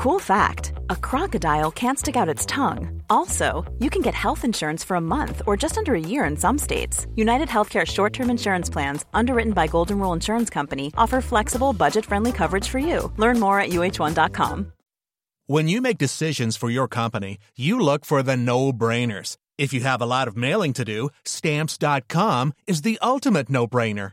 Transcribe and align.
Cool 0.00 0.18
fact 0.18 0.72
a 0.88 0.96
crocodile 0.96 1.70
can't 1.70 1.98
stick 1.98 2.16
out 2.16 2.34
its 2.34 2.46
tongue. 2.46 3.02
Also, 3.10 3.70
you 3.80 3.90
can 3.90 4.00
get 4.00 4.14
health 4.14 4.46
insurance 4.46 4.82
for 4.82 4.94
a 4.94 5.06
month 5.16 5.42
or 5.46 5.58
just 5.58 5.76
under 5.76 5.94
a 5.94 6.00
year 6.00 6.24
in 6.24 6.38
some 6.38 6.56
states. 6.56 7.06
United 7.16 7.48
Healthcare 7.48 7.86
short 7.86 8.14
term 8.14 8.30
insurance 8.30 8.70
plans, 8.70 9.04
underwritten 9.12 9.52
by 9.52 9.66
Golden 9.66 9.98
Rule 9.98 10.14
Insurance 10.14 10.48
Company, 10.48 10.90
offer 10.96 11.20
flexible, 11.20 11.74
budget 11.74 12.06
friendly 12.06 12.32
coverage 12.32 12.66
for 12.66 12.78
you. 12.78 13.12
Learn 13.18 13.38
more 13.38 13.60
at 13.60 13.72
uh1.com. 13.72 14.72
When 15.46 15.68
you 15.68 15.82
make 15.82 15.98
decisions 15.98 16.56
for 16.56 16.70
your 16.70 16.88
company, 16.88 17.36
you 17.54 17.78
look 17.78 18.06
for 18.06 18.22
the 18.22 18.38
no 18.38 18.72
brainers. 18.72 19.36
If 19.58 19.74
you 19.74 19.82
have 19.82 20.00
a 20.00 20.06
lot 20.06 20.28
of 20.28 20.34
mailing 20.34 20.72
to 20.74 20.84
do, 20.86 21.10
stamps.com 21.26 22.54
is 22.66 22.80
the 22.80 22.98
ultimate 23.02 23.50
no 23.50 23.66
brainer. 23.66 24.12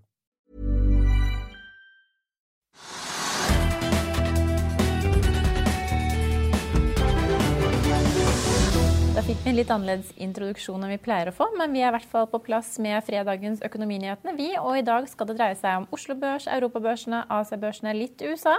Fikk 9.31 9.45
vi 9.45 9.51
en 9.53 9.55
litt 9.55 9.69
annerledes 9.71 10.09
introduksjon 10.19 10.81
enn 10.83 10.91
vi 10.91 10.97
pleier 10.99 11.29
å 11.29 11.33
få, 11.35 11.45
men 11.55 11.71
vi 11.71 11.79
er 11.79 11.87
i 11.87 11.95
hvert 11.95 12.09
fall 12.11 12.25
på 12.27 12.39
plass 12.43 12.73
med 12.83 12.97
fredagens 13.07 13.61
Økonominyhetene, 13.63 14.33
vi. 14.35 14.49
Og 14.59 14.75
i 14.75 14.83
dag 14.83 15.05
skal 15.07 15.29
det 15.29 15.37
dreie 15.37 15.55
seg 15.55 15.77
om 15.79 15.85
Oslo 15.95 16.17
Børs, 16.19 16.49
Europabørsene, 16.51 17.21
Asiabørsene, 17.31 17.93
litt 17.95 18.19
USA. 18.25 18.57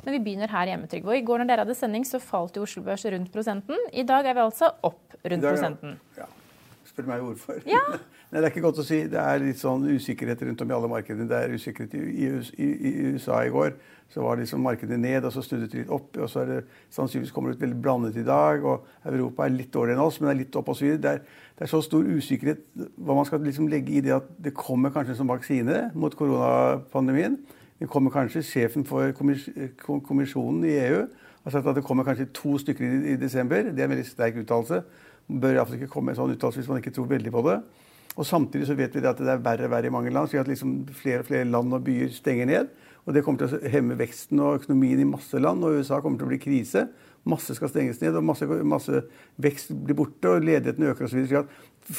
Men 0.00 0.16
vi 0.16 0.22
begynner 0.24 0.54
her 0.54 0.70
hjemme, 0.70 0.88
Trygve. 0.88 1.18
I 1.18 1.26
går 1.28 1.42
når 1.42 1.50
dere 1.50 1.66
hadde 1.66 1.76
sending, 1.76 2.08
så 2.08 2.22
falt 2.24 2.56
jo 2.56 2.64
Oslo 2.64 2.86
Børs 2.86 3.04
rundt 3.12 3.28
prosenten. 3.34 3.84
I 3.92 4.06
dag 4.08 4.24
er 4.24 4.38
vi 4.38 4.46
altså 4.46 4.72
opp 4.86 5.18
rundt 5.18 5.44
dag, 5.44 5.58
prosenten. 5.58 5.98
Ja. 6.16 6.30
Spør 6.94 7.08
meg 7.08 7.22
hvorfor. 7.26 7.56
Ja. 7.66 7.80
Nei, 8.30 8.38
det 8.38 8.44
er 8.44 8.52
ikke 8.52 8.62
godt 8.68 8.78
å 8.78 8.84
si. 8.86 9.00
Det 9.10 9.18
er 9.18 9.40
litt 9.42 9.58
sånn 9.58 9.82
usikkerhet 9.90 10.44
rundt 10.46 10.60
om 10.62 10.70
i 10.70 10.74
alle 10.76 10.90
markedene. 10.92 11.26
Det 11.26 11.40
er 11.40 11.54
usikkerhet 11.58 11.96
i, 11.98 12.02
i, 12.22 12.68
i 12.70 12.92
USA 13.16 13.40
i 13.42 13.50
går. 13.50 13.74
Så 14.14 14.22
var 14.22 14.38
liksom 14.38 14.62
markedet 14.62 15.00
ned, 15.02 15.26
og 15.26 15.34
så 15.34 15.42
snudde 15.42 15.66
det 15.72 15.80
litt 15.80 15.90
opp. 15.90 16.14
og 16.14 16.30
så 16.30 16.44
er 16.44 16.52
det 16.52 16.60
Sannsynligvis 16.94 17.34
kommer 17.34 17.50
det 17.50 17.58
ut 17.58 17.64
veldig 17.64 17.80
blandet 17.82 18.20
i 18.22 18.26
dag. 18.28 18.62
og 18.62 18.86
Europa 19.10 19.42
er 19.42 19.56
litt 19.56 19.72
dårligere 19.74 19.98
enn 19.98 20.04
oss, 20.06 20.20
men 20.20 20.30
det 20.30 20.36
er 20.36 20.40
litt 20.44 20.60
opp 20.60 20.70
osv. 20.70 20.92
Det, 21.02 21.16
er, 21.16 21.42
det 21.58 21.66
er 21.66 21.72
så 21.74 21.82
stor 21.82 22.06
usikkerhet 22.06 22.62
hva 22.94 23.18
man 23.18 23.26
skal 23.26 23.42
liksom 23.42 23.66
legge 23.74 23.98
i 23.98 24.04
det 24.06 24.14
at 24.20 24.30
det 24.38 24.54
kommer 24.54 24.94
kanskje 24.94 25.18
som 25.18 25.34
vaksine 25.34 25.88
mot 25.98 26.14
koronapandemien. 26.14 27.40
Det 27.82 27.90
kommer 27.90 28.14
kanskje 28.14 28.46
Sjefen 28.46 28.86
for 28.86 29.10
kommisjonen 29.18 30.62
i 30.62 30.78
EU 30.86 31.02
har 31.44 31.50
sagt 31.50 31.66
at 31.68 31.76
det 31.76 31.84
kommer 31.84 32.04
kanskje 32.04 32.30
to 32.32 32.58
stykker 32.58 32.84
i, 32.84 33.00
i 33.12 33.16
desember. 33.20 33.62
Det 33.62 33.80
er 33.82 33.88
en 33.88 33.92
veldig 33.92 34.06
sterk 34.08 34.38
uttalelse. 34.40 34.80
Bør 35.28 35.56
iallfall 35.56 35.78
ikke 35.78 35.92
komme 35.92 36.12
en 36.12 36.18
sånn 36.18 36.34
uttalelse 36.34 36.60
hvis 36.60 36.70
man 36.70 36.82
ikke 36.82 36.92
tror 36.94 37.08
veldig 37.10 37.32
på 37.32 37.44
det. 37.48 37.58
Og 38.14 38.26
Samtidig 38.28 38.68
så 38.68 38.76
vet 38.78 38.94
vi 38.94 39.02
at 39.02 39.18
det 39.18 39.30
er 39.30 39.42
verre 39.42 39.66
og 39.66 39.72
verre 39.72 39.90
i 39.90 39.94
mange 39.94 40.12
land. 40.12 40.28
så 40.28 40.38
at 40.40 40.48
liksom 40.48 40.84
flere 40.94 41.24
og 41.24 41.30
flere 41.30 41.48
land 41.48 41.72
og 41.74 41.84
byer 41.84 42.12
stenger 42.14 42.46
ned. 42.46 42.68
Og 43.06 43.14
Det 43.14 43.24
kommer 43.24 43.38
til 43.38 43.56
å 43.56 43.70
hemme 43.70 43.98
veksten 43.98 44.40
og 44.40 44.62
økonomien 44.62 45.00
i 45.00 45.08
masse 45.08 45.38
land. 45.38 45.64
og 45.64 45.80
USA 45.80 46.00
kommer 46.00 46.18
til 46.18 46.26
å 46.26 46.32
bli 46.32 46.38
krise. 46.38 46.88
Masse 47.24 47.54
skal 47.56 47.68
stenges 47.68 48.00
ned, 48.00 48.14
og 48.16 48.24
masse, 48.24 48.44
masse 48.44 49.02
vekst 49.40 49.72
blir 49.72 49.96
borte, 49.96 50.28
og 50.28 50.44
ledigheten 50.44 50.84
øker 50.84 51.04
osv. 51.04 51.44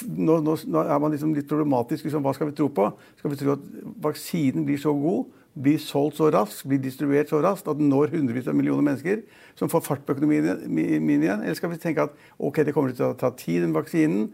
Nå, 0.05 0.39
nå, 0.41 0.57
nå 0.65 0.83
er 0.85 0.99
man 0.99 1.11
liksom 1.11 1.33
litt 1.33 1.49
problematisk. 1.49 2.05
Liksom, 2.05 2.21
hva 2.21 2.33
skal 2.33 2.51
vi 2.51 2.57
tro 2.57 2.69
på? 2.69 2.91
Skal 3.17 3.33
vi 3.33 3.39
tro 3.39 3.55
at 3.57 3.65
vaksinen 4.05 4.65
blir 4.65 4.77
så 4.77 4.93
god, 4.93 5.25
blir 5.55 5.79
solgt 5.79 6.17
så 6.19 6.27
raskt, 6.33 6.65
blir 6.67 6.81
distribuert 6.83 7.31
så 7.31 7.39
raskt 7.43 7.69
at 7.71 7.79
den 7.79 7.87
når 7.91 8.11
hundrevis 8.11 8.49
av 8.51 8.57
millioner 8.57 8.83
mennesker 8.83 9.21
som 9.55 9.71
får 9.71 9.85
fart 9.85 10.03
på 10.05 10.15
økonomien 10.17 10.49
igjen? 10.67 11.39
Eller 11.39 11.55
skal 11.55 11.71
vi 11.71 11.79
tenke 11.79 12.03
at 12.09 12.17
ok, 12.37 12.59
det 12.67 12.73
kommer 12.75 12.91
til 12.91 13.07
å 13.07 13.15
ta 13.19 13.31
tid, 13.39 13.63
den 13.63 13.75
vaksinen. 13.75 14.27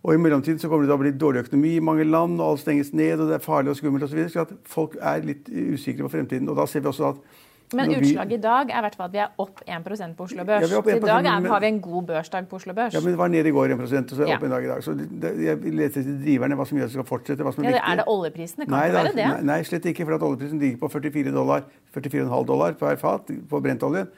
Og 0.00 0.16
i 0.16 0.20
mellomtiden 0.20 0.58
så 0.58 0.70
kommer 0.70 0.86
det 0.86 0.90
til 0.90 0.96
å 0.96 1.02
bli 1.02 1.12
dårlig 1.12 1.44
økonomi 1.44 1.74
i 1.76 1.84
mange 1.84 2.06
land, 2.08 2.40
og 2.40 2.54
alt 2.54 2.62
stenges 2.64 2.94
ned, 2.96 3.20
og 3.20 3.28
det 3.28 3.36
er 3.36 3.44
farlig 3.44 3.74
og 3.74 3.78
skummelt 3.78 4.06
osv. 4.06 4.14
Så, 4.14 4.18
videre, 4.18 4.32
så 4.32 4.46
at 4.46 4.54
folk 4.64 4.96
er 4.96 5.26
litt 5.28 5.50
usikre 5.50 6.06
på 6.06 6.14
fremtiden. 6.16 6.48
Og 6.48 6.56
da 6.56 6.64
ser 6.66 6.82
vi 6.82 6.90
også 6.90 7.12
at 7.12 7.40
men 7.76 7.92
utslaget 7.94 8.32
i 8.34 8.40
dag 8.42 8.70
er 8.70 8.80
i 8.80 8.84
hvert 8.84 8.96
fall 8.98 9.06
at 9.06 9.12
vi 9.14 9.20
er 9.22 9.42
opp 9.42 9.60
1% 9.62 10.14
på 10.18 10.24
Oslo 10.26 10.44
Børs. 10.48 10.64
Ja, 10.66 10.80
I 10.80 11.02
dag 11.04 11.26
er, 11.30 11.48
har 11.52 11.60
vi 11.62 11.68
en 11.70 11.80
god 11.84 12.08
børsdag 12.08 12.48
på 12.50 12.58
Oslo 12.58 12.74
Børs. 12.74 12.94
Ja, 12.96 13.02
men 13.04 13.14
det 13.14 13.20
var 13.20 13.30
ned 13.30 13.46
i 13.46 13.52
går 13.54 13.74
1 13.76 13.84
og 13.84 13.88
så 13.90 14.00
er 14.00 14.08
det 14.08 14.26
ja. 14.32 14.38
opp 14.38 14.46
en 14.48 14.54
dag 14.54 14.64
i 14.66 14.70
dag. 14.70 14.82
Så 14.82 14.94
det, 14.98 15.30
jeg 15.44 15.74
leter 15.76 16.00
etter 16.02 16.16
driverne, 16.24 16.58
hva 16.58 16.66
som 16.66 16.80
gjør 16.80 16.88
at 16.88 16.90
det 16.90 16.98
skal 16.98 17.08
fortsette. 17.10 17.46
hva 17.46 17.52
som 17.54 17.64
er 17.64 17.76
ja, 17.76 17.84
Er 17.92 18.00
det 18.00 18.06
oljeprisen? 18.10 18.64
Det 18.64 18.66
kan 18.66 18.76
nei, 18.76 18.88
være 18.96 19.12
det? 19.14 19.28
Nei, 19.28 19.46
nei, 19.52 19.60
slett 19.68 19.86
ikke. 19.92 20.08
For 20.08 20.18
at 20.18 20.26
oljeprisen 20.26 20.62
ligger 20.64 20.82
på 20.82 20.90
44 20.96 21.34
dollar, 21.36 21.64
44,5 21.94 22.48
dollar 22.50 22.74
per 22.80 22.98
fat 23.00 23.30
på 23.52 23.62
brentoljen. 23.62 24.10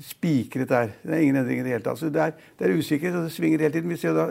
Spikret 0.00 0.70
der. 0.70 0.94
Det 1.02 1.16
er 1.16 1.24
ingen 1.26 1.42
endring 1.42 1.60
i 1.60 1.66
det 1.66 1.74
hele 1.74 1.84
tatt. 1.84 1.98
Så 1.98 2.12
det 2.14 2.22
er, 2.28 2.38
det 2.58 2.68
er 2.68 2.78
usikkerhet, 2.78 3.18
og 3.18 3.26
det 3.26 3.34
svinger 3.34 3.66
hele 3.66 3.74
tiden. 3.74 3.90
Vi 3.90 3.98
ser 4.00 4.14
da, 4.16 4.30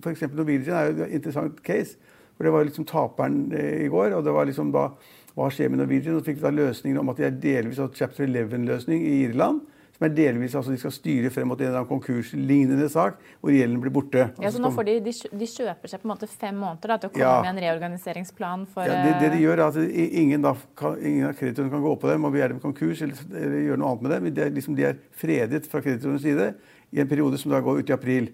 F.eks. 0.00 0.24
Norwegian 0.32 0.78
er 0.78 0.88
jo 0.88 1.04
et 1.04 1.18
interessant 1.20 1.60
case. 1.66 1.98
For 2.34 2.48
det 2.48 2.54
var 2.54 2.64
liksom 2.66 2.88
taperen 2.88 3.52
eh, 3.54 3.84
i 3.84 3.92
går. 3.92 4.16
og 4.16 4.24
det 4.24 4.32
var 4.34 4.48
liksom 4.48 4.72
da 4.74 4.88
hva 5.34 5.50
skjer 5.50 5.70
med 5.70 5.82
Norwegian? 5.82 6.18
Så 6.18 6.26
fikk 6.26 6.40
vi 6.40 6.46
da 6.46 6.52
løsninger 6.54 7.00
om 7.00 7.10
at 7.10 7.20
de 7.20 7.28
er 7.28 7.38
delvis 7.42 7.80
av 7.82 7.94
chapter 7.96 8.26
11-løsning 8.26 9.02
i 9.02 9.14
Irland. 9.26 9.64
Som 9.94 10.08
er 10.08 10.14
delvis, 10.14 10.54
altså 10.58 10.72
De 10.72 10.78
skal 10.82 10.90
styre 10.90 11.30
frem 11.30 11.46
mot 11.46 11.60
en 11.60 11.68
eller 11.68 11.80
annen 11.80 11.90
konkurslignende 11.90 12.88
sak 12.90 13.20
hvor 13.38 13.54
gjelden 13.54 13.78
blir 13.82 13.92
borte. 13.94 14.24
Ja, 14.42 14.50
så 14.50 14.62
nå 14.62 14.72
får 14.74 14.88
de, 14.88 14.94
de, 15.04 15.12
de 15.38 15.48
kjøper 15.50 15.90
seg 15.90 16.02
på 16.02 16.08
en 16.08 16.12
måte 16.16 16.28
fem 16.30 16.56
måneder 16.58 16.94
da, 16.94 16.96
til 16.98 17.12
å 17.12 17.14
komme 17.14 17.28
ja. 17.28 17.36
med 17.44 17.52
en 17.52 17.60
reorganiseringsplan 17.62 18.64
for 18.74 18.90
ja, 18.90 18.96
det, 19.06 19.12
det, 19.22 19.28
de 19.36 19.44
gjør 19.44 19.62
er 19.62 19.64
at 19.68 19.78
ingen, 20.24 20.42
da, 20.42 20.56
kan, 20.78 20.98
ingen 20.98 21.28
av 21.30 21.38
kreditorene 21.38 21.70
kan 21.76 21.84
gå 21.86 21.94
på 22.02 22.10
dem 22.10 22.26
og 22.26 22.34
begjære 22.34 22.56
dem 22.56 22.62
konkurs 22.64 23.04
eller, 23.06 23.22
eller, 23.30 23.58
gjøre 23.68 23.82
noe 23.84 23.92
annet 23.92 24.06
med 24.06 24.14
dem. 24.16 24.30
De 24.34 24.44
er, 24.46 24.56
liksom, 24.58 24.78
de 24.78 24.88
er 24.90 24.98
fredet 25.22 25.70
fra 25.70 25.82
kreditorenes 25.84 26.26
side 26.26 26.50
i 26.90 27.02
en 27.02 27.10
periode 27.10 27.38
som 27.38 27.54
da 27.54 27.62
går 27.62 27.84
ut 27.84 27.94
i 27.94 27.94
april. 27.94 28.32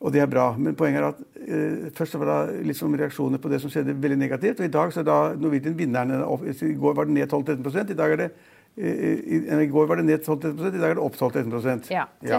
Og 0.00 0.12
det 0.14 0.22
er 0.22 0.30
bra. 0.32 0.46
Men 0.56 0.76
poenget 0.78 1.02
er 1.02 1.10
at 1.10 1.18
eh, 1.44 1.90
først 1.96 2.16
var 2.20 2.30
det 2.30 2.62
liksom 2.70 2.94
reaksjoner 2.96 3.40
på 3.42 3.50
det 3.52 3.60
som 3.60 3.72
skjedde, 3.72 3.98
veldig 4.00 4.16
negativt. 4.18 4.62
Og 4.62 4.68
i 4.68 4.72
dag 4.72 4.94
så 4.94 5.02
er 5.02 5.08
da 5.10 5.18
Norwegian 5.36 5.76
vinneren. 5.76 6.14
I 6.50 6.72
går 6.80 6.96
var 6.96 7.08
det 7.10 7.18
ned 7.18 7.28
12-13 7.28 7.92
I 7.92 7.98
dag 7.98 8.16
er 8.16 8.24
det 8.24 8.30
i, 8.76 8.86
i, 8.86 9.62
I 9.62 9.66
går 9.66 9.86
var 9.90 9.98
det 9.98 10.06
ned 10.06 10.22
12-13 10.22 10.76
i 10.76 10.80
dag 10.80 10.92
er 10.92 10.96
det 10.96 11.02
opp 11.02 11.16
12-13% 11.18 11.90
Ja. 11.90 12.06
13 12.22 12.30
ja. 12.30 12.38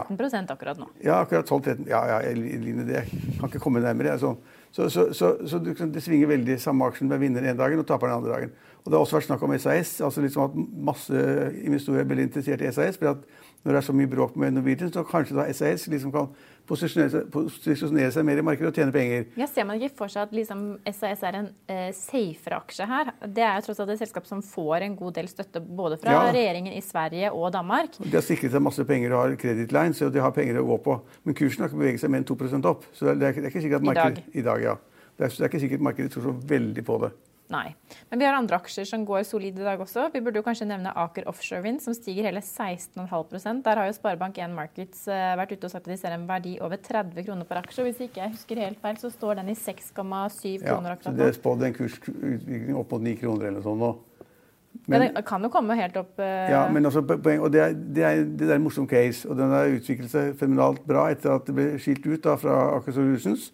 akkurat 0.56 0.80
nå. 0.80 0.88
Ja, 1.04 1.20
akkurat 1.20 1.50
12-13 1.50 1.90
Ja, 1.92 2.02
ja, 2.08 2.34
Line, 2.34 2.86
det 2.88 3.04
kan 3.40 3.50
ikke 3.50 3.60
komme 3.60 3.84
nærmere. 3.84 4.16
Altså. 4.16 4.36
Så, 4.72 4.90
så, 4.90 5.10
så, 5.14 5.36
så, 5.46 5.60
det 5.60 6.02
svinger 6.02 6.32
veldig 6.32 6.56
samme 6.64 6.88
aksjen 6.88 7.12
med 7.12 7.20
vinner 7.20 7.44
den 7.44 7.52
ene 7.52 7.60
dagen 7.60 7.84
og 7.84 7.88
taper 7.88 8.08
den 8.08 8.22
andre 8.22 8.32
dagen. 8.32 8.54
Og 8.82 8.90
Det 8.90 8.98
har 8.98 9.04
også 9.04 9.20
vært 9.20 9.28
snakk 9.28 9.44
om 9.46 9.54
SAS. 9.60 10.00
altså 10.02 10.22
liksom 10.24 10.44
at 10.48 10.56
Masse 10.90 11.26
investorer 11.62 12.02
er 12.02 12.10
veldig 12.10 12.30
interessert 12.30 12.64
i 12.64 12.72
SAS. 12.72 12.98
for 12.98 13.12
at 13.12 13.18
Når 13.64 13.72
det 13.72 13.78
er 13.78 13.86
så 13.86 13.94
mye 13.94 14.10
bråk 14.10 14.36
med 14.36 14.52
Norwegian, 14.54 14.94
så 14.94 15.04
kanskje 15.04 15.36
da 15.38 15.52
SAS 15.54 15.88
liksom 15.88 16.12
kan 16.12 16.32
posisjonere 16.72 17.24
posisjonere 17.32 18.12
seg, 18.14 18.26
mer 18.28 18.42
i 18.42 18.46
markedet 18.46 18.72
og 18.72 18.80
tjene 18.80 18.96
penger. 18.96 19.26
Ja, 19.40 19.48
Ser 19.52 19.68
man 19.68 19.82
ikke 19.82 20.02
for 20.04 20.14
seg 20.14 20.30
at 20.30 20.36
liksom 20.36 20.64
SAS 20.88 21.24
er 21.28 21.40
en 21.42 21.50
eh, 21.72 21.90
safere 21.96 22.62
aksje 22.62 22.88
her? 22.90 23.12
Det 23.26 23.46
er 23.46 23.60
jo 23.60 23.66
tross 23.68 23.82
alt 23.84 23.94
et 23.96 24.02
selskap 24.04 24.30
som 24.30 24.44
får 24.46 24.88
en 24.88 24.98
god 25.00 25.18
del 25.20 25.32
støtte 25.32 25.64
både 25.64 26.00
fra 26.02 26.16
ja. 26.16 26.22
regjeringen 26.36 26.76
i 26.78 26.84
Sverige 26.86 27.34
og 27.36 27.52
Danmark. 27.56 28.00
De 28.02 28.14
har 28.16 28.26
sikret 28.26 28.54
seg 28.54 28.64
masse 28.64 28.86
penger 28.88 29.16
og 29.16 29.26
har 29.26 29.36
kredittline, 29.42 29.98
så 29.98 30.12
de 30.14 30.24
har 30.24 30.36
penger 30.36 30.62
å 30.62 30.68
gå 30.70 30.80
på. 30.86 31.00
Men 31.28 31.38
kursen 31.38 31.66
har 31.66 31.72
ikke 31.72 31.82
beveget 31.82 32.06
seg 32.06 32.14
mer 32.14 32.24
enn 32.24 32.30
2 32.30 32.38
opp. 32.72 32.88
Så 32.96 33.10
det 33.10 33.12
er, 33.12 33.20
det 33.22 33.28
er, 33.44 33.52
ikke 33.52 33.66
sikkert 33.66 33.84
at 33.84 33.92
markedet, 33.92 34.24
I 34.32 34.32
dag. 34.32 34.40
I 34.42 34.48
dag 34.48 34.70
ja. 34.70 34.78
Det 35.18 35.28
er, 35.28 35.36
det 35.36 35.44
er 35.44 35.52
ikke 35.52 35.66
sikkert 35.66 35.84
markedet 35.86 36.14
tror 36.16 36.30
så 36.30 36.38
veldig 36.50 36.86
på 36.88 36.98
det. 37.04 37.12
Nei. 37.52 37.74
Men 38.10 38.22
vi 38.22 38.28
har 38.28 38.38
andre 38.38 38.58
aksjer 38.62 38.88
som 38.88 39.04
går 39.08 39.26
solid 39.28 39.58
i 39.60 39.66
dag 39.66 39.82
også. 39.84 40.08
Vi 40.14 40.22
burde 40.24 40.40
jo 40.40 40.46
kanskje 40.46 40.68
nevne 40.70 40.94
Aker 41.04 41.28
Offshore 41.30 41.64
Wind, 41.66 41.82
som 41.84 41.96
stiger 41.96 42.30
hele 42.30 42.40
16,5% 42.40 43.64
Der 43.66 43.82
har 43.82 43.90
jo 43.90 43.96
Sparebank1 43.98 44.56
Markets 44.56 45.04
uh, 45.12 45.34
vært 45.40 45.56
ute 45.56 45.68
og 45.68 45.74
sagt 45.74 45.90
at 45.90 45.92
de 45.92 46.00
ser 46.00 46.16
en 46.16 46.28
verdi 46.30 46.56
over 46.64 46.80
30 46.80 47.28
kroner 47.28 47.50
per 47.50 47.62
aksje. 47.64 47.86
Hvis 47.90 48.00
ikke 48.08 48.24
jeg 48.24 48.36
husker 48.38 48.64
helt 48.64 48.80
feil, 48.84 49.02
så 49.02 49.12
står 49.12 49.42
den 49.42 49.52
i 49.52 49.58
6,7 49.58 50.64
kroner 50.64 50.96
akkurat 50.96 51.12
nå. 51.12 51.18
Det 51.20 51.28
er 51.28 51.38
spådd 51.38 51.68
en 51.68 51.76
kursutvikling 51.76 52.80
opp 52.80 52.96
mot 52.96 53.06
9 53.10 53.20
kroner 53.20 53.52
eller 53.52 53.68
sånt 53.68 53.84
nå. 53.84 53.94
Men, 54.88 55.02
men 55.02 55.10
det 55.18 55.26
kan 55.28 55.44
jo 55.44 55.50
komme 55.52 55.76
helt 55.76 55.98
opp 56.00 56.20
uh... 56.24 56.28
Ja, 56.50 56.62
men 56.72 56.88
altså, 56.88 57.04
poeng, 57.04 57.42
og 57.44 57.52
det 57.52 57.60
er, 57.62 57.74
det, 57.76 58.04
er, 58.08 58.22
det 58.24 58.48
er 58.48 58.56
en 58.56 58.64
morsom 58.64 58.88
case. 58.90 59.28
Og 59.28 59.36
den 59.38 59.52
har 59.52 59.68
utviklet 59.76 60.14
seg 60.14 60.38
fenomenalt 60.40 60.86
bra 60.88 61.10
etter 61.12 61.36
at 61.36 61.50
det 61.50 61.58
ble 61.58 61.68
skilt 61.84 62.08
ut 62.08 62.24
da, 62.24 62.38
fra 62.40 62.62
Aker 62.78 62.96
Solutions 62.96 63.52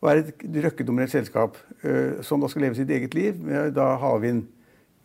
og 0.00 0.10
er 0.10 0.22
et 0.22 0.46
røkkedominert 0.64 1.10
selskap 1.10 1.58
uh, 1.84 2.22
som 2.22 2.40
da 2.40 2.50
skal 2.50 2.66
leve 2.68 2.78
sitt 2.78 2.90
eget 2.90 3.14
liv 3.18 3.38
med 3.42 3.74
da 3.76 3.94
havvind. 3.98 4.44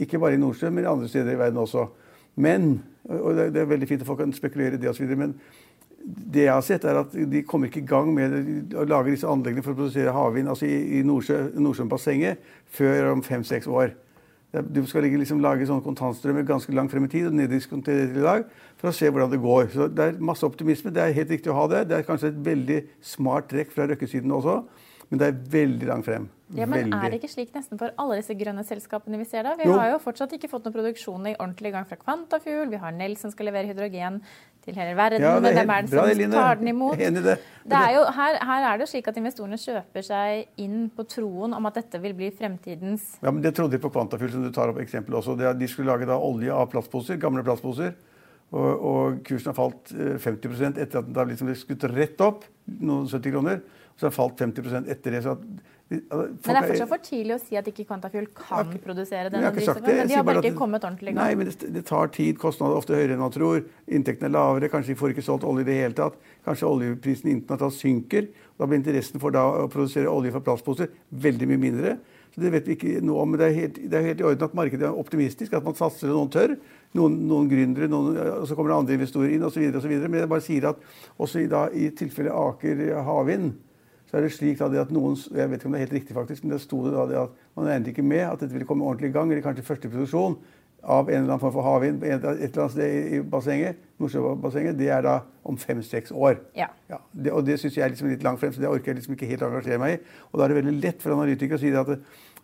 Ikke 0.01 0.19
bare 0.19 0.37
i 0.37 0.41
Nordsjøen, 0.41 0.73
men 0.73 0.89
andre 0.89 1.07
steder 1.07 1.33
i 1.33 1.39
verden 1.39 1.61
også. 1.61 1.87
Men, 2.35 2.83
og 3.09 3.35
det, 3.37 3.61
er 3.61 3.69
veldig 3.69 3.87
fint 3.87 4.01
at 4.01 4.07
folk 4.07 4.23
kan 4.23 4.33
spekulere 4.33 4.77
i 4.77 4.81
det 4.81 4.89
osv., 4.89 5.05
men 5.17 5.35
det 6.03 6.43
jeg 6.43 6.53
har 6.53 6.63
sett, 6.65 6.83
er 6.83 6.99
at 6.99 7.13
de 7.13 7.43
kommer 7.47 7.69
ikke 7.69 7.79
i 7.79 7.87
gang 7.87 8.09
med 8.11 8.73
å 8.75 8.83
lage 8.89 9.13
disse 9.13 9.29
anleggene 9.29 9.63
for 9.63 9.71
å 9.71 9.77
produsere 9.77 10.11
havvind 10.11 10.51
altså 10.51 10.67
i, 10.67 10.99
i 10.99 11.03
Nordsjøbassenget 11.05 12.41
før 12.75 13.13
om 13.13 13.23
fem-seks 13.23 13.69
år. 13.71 13.93
Du 14.53 14.83
skal 14.85 15.07
liksom 15.07 15.39
lage 15.41 15.65
sånne 15.65 15.81
kontantstrømmer 15.81 16.43
ganske 16.45 16.73
langt 16.75 16.91
frem 16.93 17.07
i 17.07 17.09
tid 17.09 17.29
og 17.29 17.37
neddiskontere 17.39 18.09
det 18.11 18.19
i 18.21 18.25
dag 18.25 18.43
for 18.77 18.91
å 18.91 18.93
se 18.93 19.09
hvordan 19.09 19.31
det 19.31 19.39
går. 19.41 19.69
Så 19.73 19.87
Det 19.87 20.05
er 20.05 20.19
masse 20.21 20.45
optimisme. 20.45 20.91
Det 20.93 21.01
er 21.01 21.15
helt 21.15 21.31
riktig 21.33 21.49
å 21.49 21.57
ha 21.57 21.63
det. 21.71 21.87
Det 21.89 21.97
er 21.97 22.05
kanskje 22.05 22.29
et 22.29 22.43
veldig 22.45 22.81
smart 23.01 23.47
trekk 23.49 23.71
fra 23.73 23.87
røkkesiden 23.89 24.35
også. 24.35 24.59
Men 25.09 25.19
det 25.19 25.27
er 25.27 25.41
veldig 25.53 25.87
langt 25.89 26.05
frem. 26.07 26.29
Ja, 26.53 26.67
men 26.69 26.83
veldig. 26.83 26.97
Er 27.01 27.09
det 27.09 27.17
ikke 27.19 27.31
slik 27.33 27.53
nesten 27.55 27.79
for 27.81 27.91
alle 27.97 28.19
disse 28.19 28.33
grønne 28.37 28.61
selskapene 28.65 29.17
vi 29.17 29.25
ser 29.25 29.43
da? 29.47 29.55
Vi 29.57 29.65
Jo. 29.65 29.73
har 29.79 29.89
jo 29.91 29.99
fortsatt 30.03 30.33
ikke 30.37 30.49
fått 30.51 30.65
noen 30.67 30.73
produksjon 30.75 31.25
i 31.31 31.35
ordentlig 31.39 31.71
gang 31.73 31.85
fra 31.89 31.97
Kvantafuel. 31.97 32.69
Vi 32.69 32.77
har 32.77 32.91
Nell 32.93 33.15
som 33.17 33.31
skal 33.33 33.47
levere 33.49 33.65
hydrogen 33.71 34.19
til 34.63 34.75
hele 34.77 34.93
verden. 34.95 35.21
Ja, 35.21 35.39
men 35.39 35.53
hvem 35.57 35.69
er 35.73 35.81
det 35.81 35.89
som 35.89 36.05
Line. 36.17 36.31
tar 36.31 36.55
den 36.61 36.67
imot? 36.67 36.97
Det. 36.97 37.39
Det 37.65 37.79
er 37.79 37.93
jo, 37.97 38.03
her, 38.05 38.37
her 38.45 38.67
er 38.69 38.77
det 38.77 38.85
jo 38.85 38.91
slik 38.93 39.07
at 39.07 39.17
investorene 39.17 39.57
kjøper 39.57 40.05
seg 40.05 40.45
inn 40.57 40.89
på 40.95 41.07
troen 41.09 41.53
om 41.57 41.65
at 41.65 41.73
dette 41.81 41.99
vil 42.01 42.13
bli 42.13 42.29
fremtidens 42.31 43.17
Ja, 43.23 43.31
men 43.31 43.41
Det 43.41 43.55
trodde 43.55 43.71
de 43.71 43.79
på 43.79 43.89
Kvantafuel, 43.91 44.31
som 44.31 44.43
du 44.43 44.51
tar 44.51 44.69
opp 44.69 44.77
eksempel 44.79 45.15
også. 45.15 45.35
De 45.57 45.67
skulle 45.67 45.89
lage 45.89 46.05
da 46.05 46.17
olje 46.17 46.53
av 46.53 46.69
plastposer, 46.69 47.17
gamle 47.17 47.43
plastposer. 47.43 47.93
Og, 48.53 48.83
og 48.85 49.23
kursen 49.25 49.49
har 49.49 49.55
falt 49.57 49.91
eh, 49.97 50.17
50% 50.21 50.77
etter 50.77 50.99
at 50.99 51.05
den 51.07 51.13
da 51.17 51.23
liksom 51.25 51.49
skutt 51.57 51.83
rett 51.89 52.21
opp. 52.21 52.43
Noen 52.69 53.07
70 53.09 53.31
kroner. 53.33 53.63
Og 53.93 54.01
så 54.01 54.09
har 54.09 54.15
falt 54.15 54.41
50 54.41 54.89
etter 54.89 55.11
det. 55.11 55.23
så 55.23 55.35
at, 55.37 55.41
altså, 55.93 56.23
Men 56.25 56.55
det 56.55 56.55
er 56.55 56.67
fortsatt 56.71 56.89
for 56.89 57.03
tidlig 57.05 57.35
å 57.35 57.39
si 57.43 57.57
at 57.59 57.67
ikke 57.69 57.85
Quantafuel 57.85 58.27
kan 58.33 58.65
ikke- 58.65 58.81
produsere 58.83 59.29
denne. 59.29 59.53
Jeg 59.53 59.83
Men 59.83 60.07
de 60.07 60.15
har 60.15 60.23
bare 60.23 60.41
ikke 60.41 60.57
kommet 60.57 60.81
ordentlig 60.83 61.11
i 61.11 61.13
gang? 61.13 61.23
Nei, 61.23 61.35
men 61.35 61.45
det, 61.45 61.73
det 61.73 61.85
tar 61.85 62.07
tid. 62.07 62.39
Kostnader 62.39 62.73
er 62.73 62.81
ofte 62.81 62.95
høyere 62.95 63.13
enn 63.13 63.19
man 63.19 63.31
tror. 63.31 63.63
Inntektene 63.87 64.25
er 64.25 64.33
lavere. 64.33 64.69
Kanskje 64.69 64.87
de 64.87 64.95
får 64.95 65.13
ikke 65.13 65.23
solgt 65.23 65.43
olje 65.43 65.61
i 65.61 65.69
det 65.69 65.77
hele 65.77 65.93
tatt. 65.93 66.17
Kanskje 66.45 66.67
oljeprisen 66.67 67.29
internasjonalt 67.29 67.77
synker. 67.77 68.27
Da 68.57 68.65
blir 68.65 68.81
interessen 68.81 69.19
for 69.19 69.29
da 69.31 69.45
å 69.63 69.69
produsere 69.69 70.09
olje 70.09 70.31
fra 70.31 70.41
plastposer 70.41 70.89
veldig 71.13 71.47
mye 71.47 71.61
mindre. 71.61 71.97
Så 72.33 72.41
Det 72.41 72.51
vet 72.51 72.65
vi 72.65 72.75
ikke 72.75 73.01
noe 73.03 73.21
om, 73.21 73.29
men 73.29 73.39
det 73.39 73.45
er 73.51 73.59
helt, 73.59 73.75
det 73.91 73.93
er 73.93 74.07
helt 74.07 74.19
i 74.19 74.23
orden 74.23 74.43
at 74.47 74.55
markedet 74.55 74.87
er 74.87 74.97
optimistisk, 74.97 75.53
at 75.53 75.63
man 75.63 75.75
satser 75.75 76.09
og 76.09 76.17
noen 76.17 76.31
tør. 76.33 76.57
Noen, 76.97 77.27
noen 77.27 77.49
gründere, 77.49 77.87
noen, 77.87 78.17
og 78.17 78.47
så 78.47 78.55
kommer 78.55 78.73
det 78.73 78.77
andre 78.79 78.97
investorer 78.97 79.33
inn 79.33 79.43
osv. 79.45 79.61
Men 80.09 80.19
jeg 80.23 80.29
bare 80.29 80.41
sier 80.41 80.65
at 80.71 80.81
også 81.19 81.43
i, 81.43 81.47
da, 81.47 81.67
i 81.69 81.91
tilfelle 81.93 82.33
Aker 82.33 83.03
Havvind 83.05 83.53
så 84.13 84.19
er 84.19 84.27
det 84.27 84.33
slik 84.35 84.59
da 84.61 84.67
det 84.69 84.77
at 84.77 84.91
noen, 84.93 85.15
jeg 85.17 85.49
vet 85.49 85.57
ikke 85.57 85.65
om 85.65 85.73
det 85.73 85.79
er 85.81 85.85
helt 85.87 85.95
riktig 85.97 86.13
faktisk, 86.13 86.43
men 86.45 86.51
det 86.53 86.59
sto 86.61 86.83
det 86.85 86.91
da 86.93 87.05
det 87.09 87.15
at 87.17 87.31
man 87.57 87.65
regnet 87.65 87.87
ikke 87.89 88.03
med 88.05 88.21
at 88.27 88.43
dette 88.43 88.53
ville 88.53 88.67
komme 88.69 88.85
ordentlig 88.85 89.09
i 89.09 89.15
gang, 89.15 89.31
eller 89.31 89.41
kanskje 89.41 89.65
første 89.65 89.89
produksjon 89.89 90.35
av 90.83 91.07
en 91.09 91.15
eller 91.15 91.31
annen 91.31 91.41
form 91.41 91.53
for 91.55 91.65
havvind 91.65 92.03
et 92.03 92.21
eller 92.21 92.43
annet 92.45 92.71
sted 92.75 93.13
i- 93.17 93.21
bassenget, 93.33 93.79
Nordsjøbassenget, 94.03 94.77
det 94.77 94.89
er 94.93 95.01
da 95.01 95.15
om 95.47 95.57
fem-seks 95.57 96.11
år. 96.13 96.37
Ja. 96.59 96.67
Ja, 96.91 96.99
det, 97.15 97.31
og 97.33 97.45
det 97.47 97.57
syns 97.59 97.73
jeg 97.77 97.85
er 97.87 97.89
liksom 97.95 98.09
litt 98.11 98.21
langt 98.23 98.39
frem, 98.41 98.53
så 98.53 98.61
det 98.61 98.69
orker 98.69 98.91
jeg 98.91 98.99
liksom 99.01 99.15
ikke 99.15 99.29
helt 99.31 99.41
engasjere 99.47 99.79
meg 99.81 99.95
i. 99.95 100.01
Og 100.29 100.37
da 100.37 100.45
er 100.45 100.53
det 100.53 100.59
veldig 100.61 100.75
lett 100.83 101.01
for 101.01 101.15
analytikere 101.15 101.57
å 101.57 101.63
si 101.63 101.71
det 101.73 101.79
at 101.79 101.97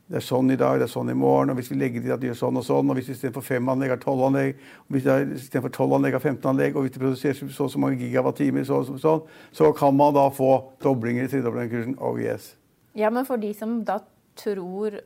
det, 0.09 0.17
er 0.17 0.25
sånn 0.25 0.50
i 0.50 0.57
dag, 0.57 0.79
det 0.81 0.88
er 0.88 0.91
sånn 0.91 1.11
i 1.13 1.17
morgen, 1.17 1.51
og 1.53 1.59
hvis 1.59 1.69
vi 1.69 1.77
legger 1.77 2.01
til 2.01 2.13
at 2.15 2.21
det 2.21 2.31
gjør 2.31 2.39
sånn 2.39 2.57
og 2.57 2.65
sånn, 2.65 2.89
og 2.89 2.97
hvis 2.97 3.11
vi 3.11 3.13
istedenfor 3.13 3.45
fem 3.45 3.69
anlegg 3.69 3.94
har 3.94 4.01
tolv 4.01 4.25
anlegg, 4.25 4.63
og 4.88 4.95
hvis 4.95 5.06
det 5.06 5.17
istedenfor 5.35 5.73
tolv 5.75 5.94
anlegg 6.00 6.17
har 6.17 6.23
15 6.23 6.50
anlegg, 6.50 6.73
og 6.73 6.88
hvis 6.88 6.95
det 6.95 7.03
produseres 7.03 7.44
så 7.56 7.67
og 7.67 7.73
så 7.75 7.81
mange 7.83 8.00
gigawattimer, 8.01 8.65
så, 8.65 8.81
så, 8.88 8.95
så, 8.97 9.03
sånn, 9.06 9.44
så 9.59 9.69
kan 9.77 9.94
man 10.00 10.15
da 10.17 10.25
få 10.33 10.51
doblinger 10.81 11.29
i 11.29 11.69
kursen. 11.69 11.95
Oh 12.01 12.17
yes. 12.17 12.56
Ja, 12.97 13.13
men 13.13 13.27
for 13.29 13.38
de 13.38 13.53
som 13.53 13.83
da 13.85 14.00
tror 14.39 14.97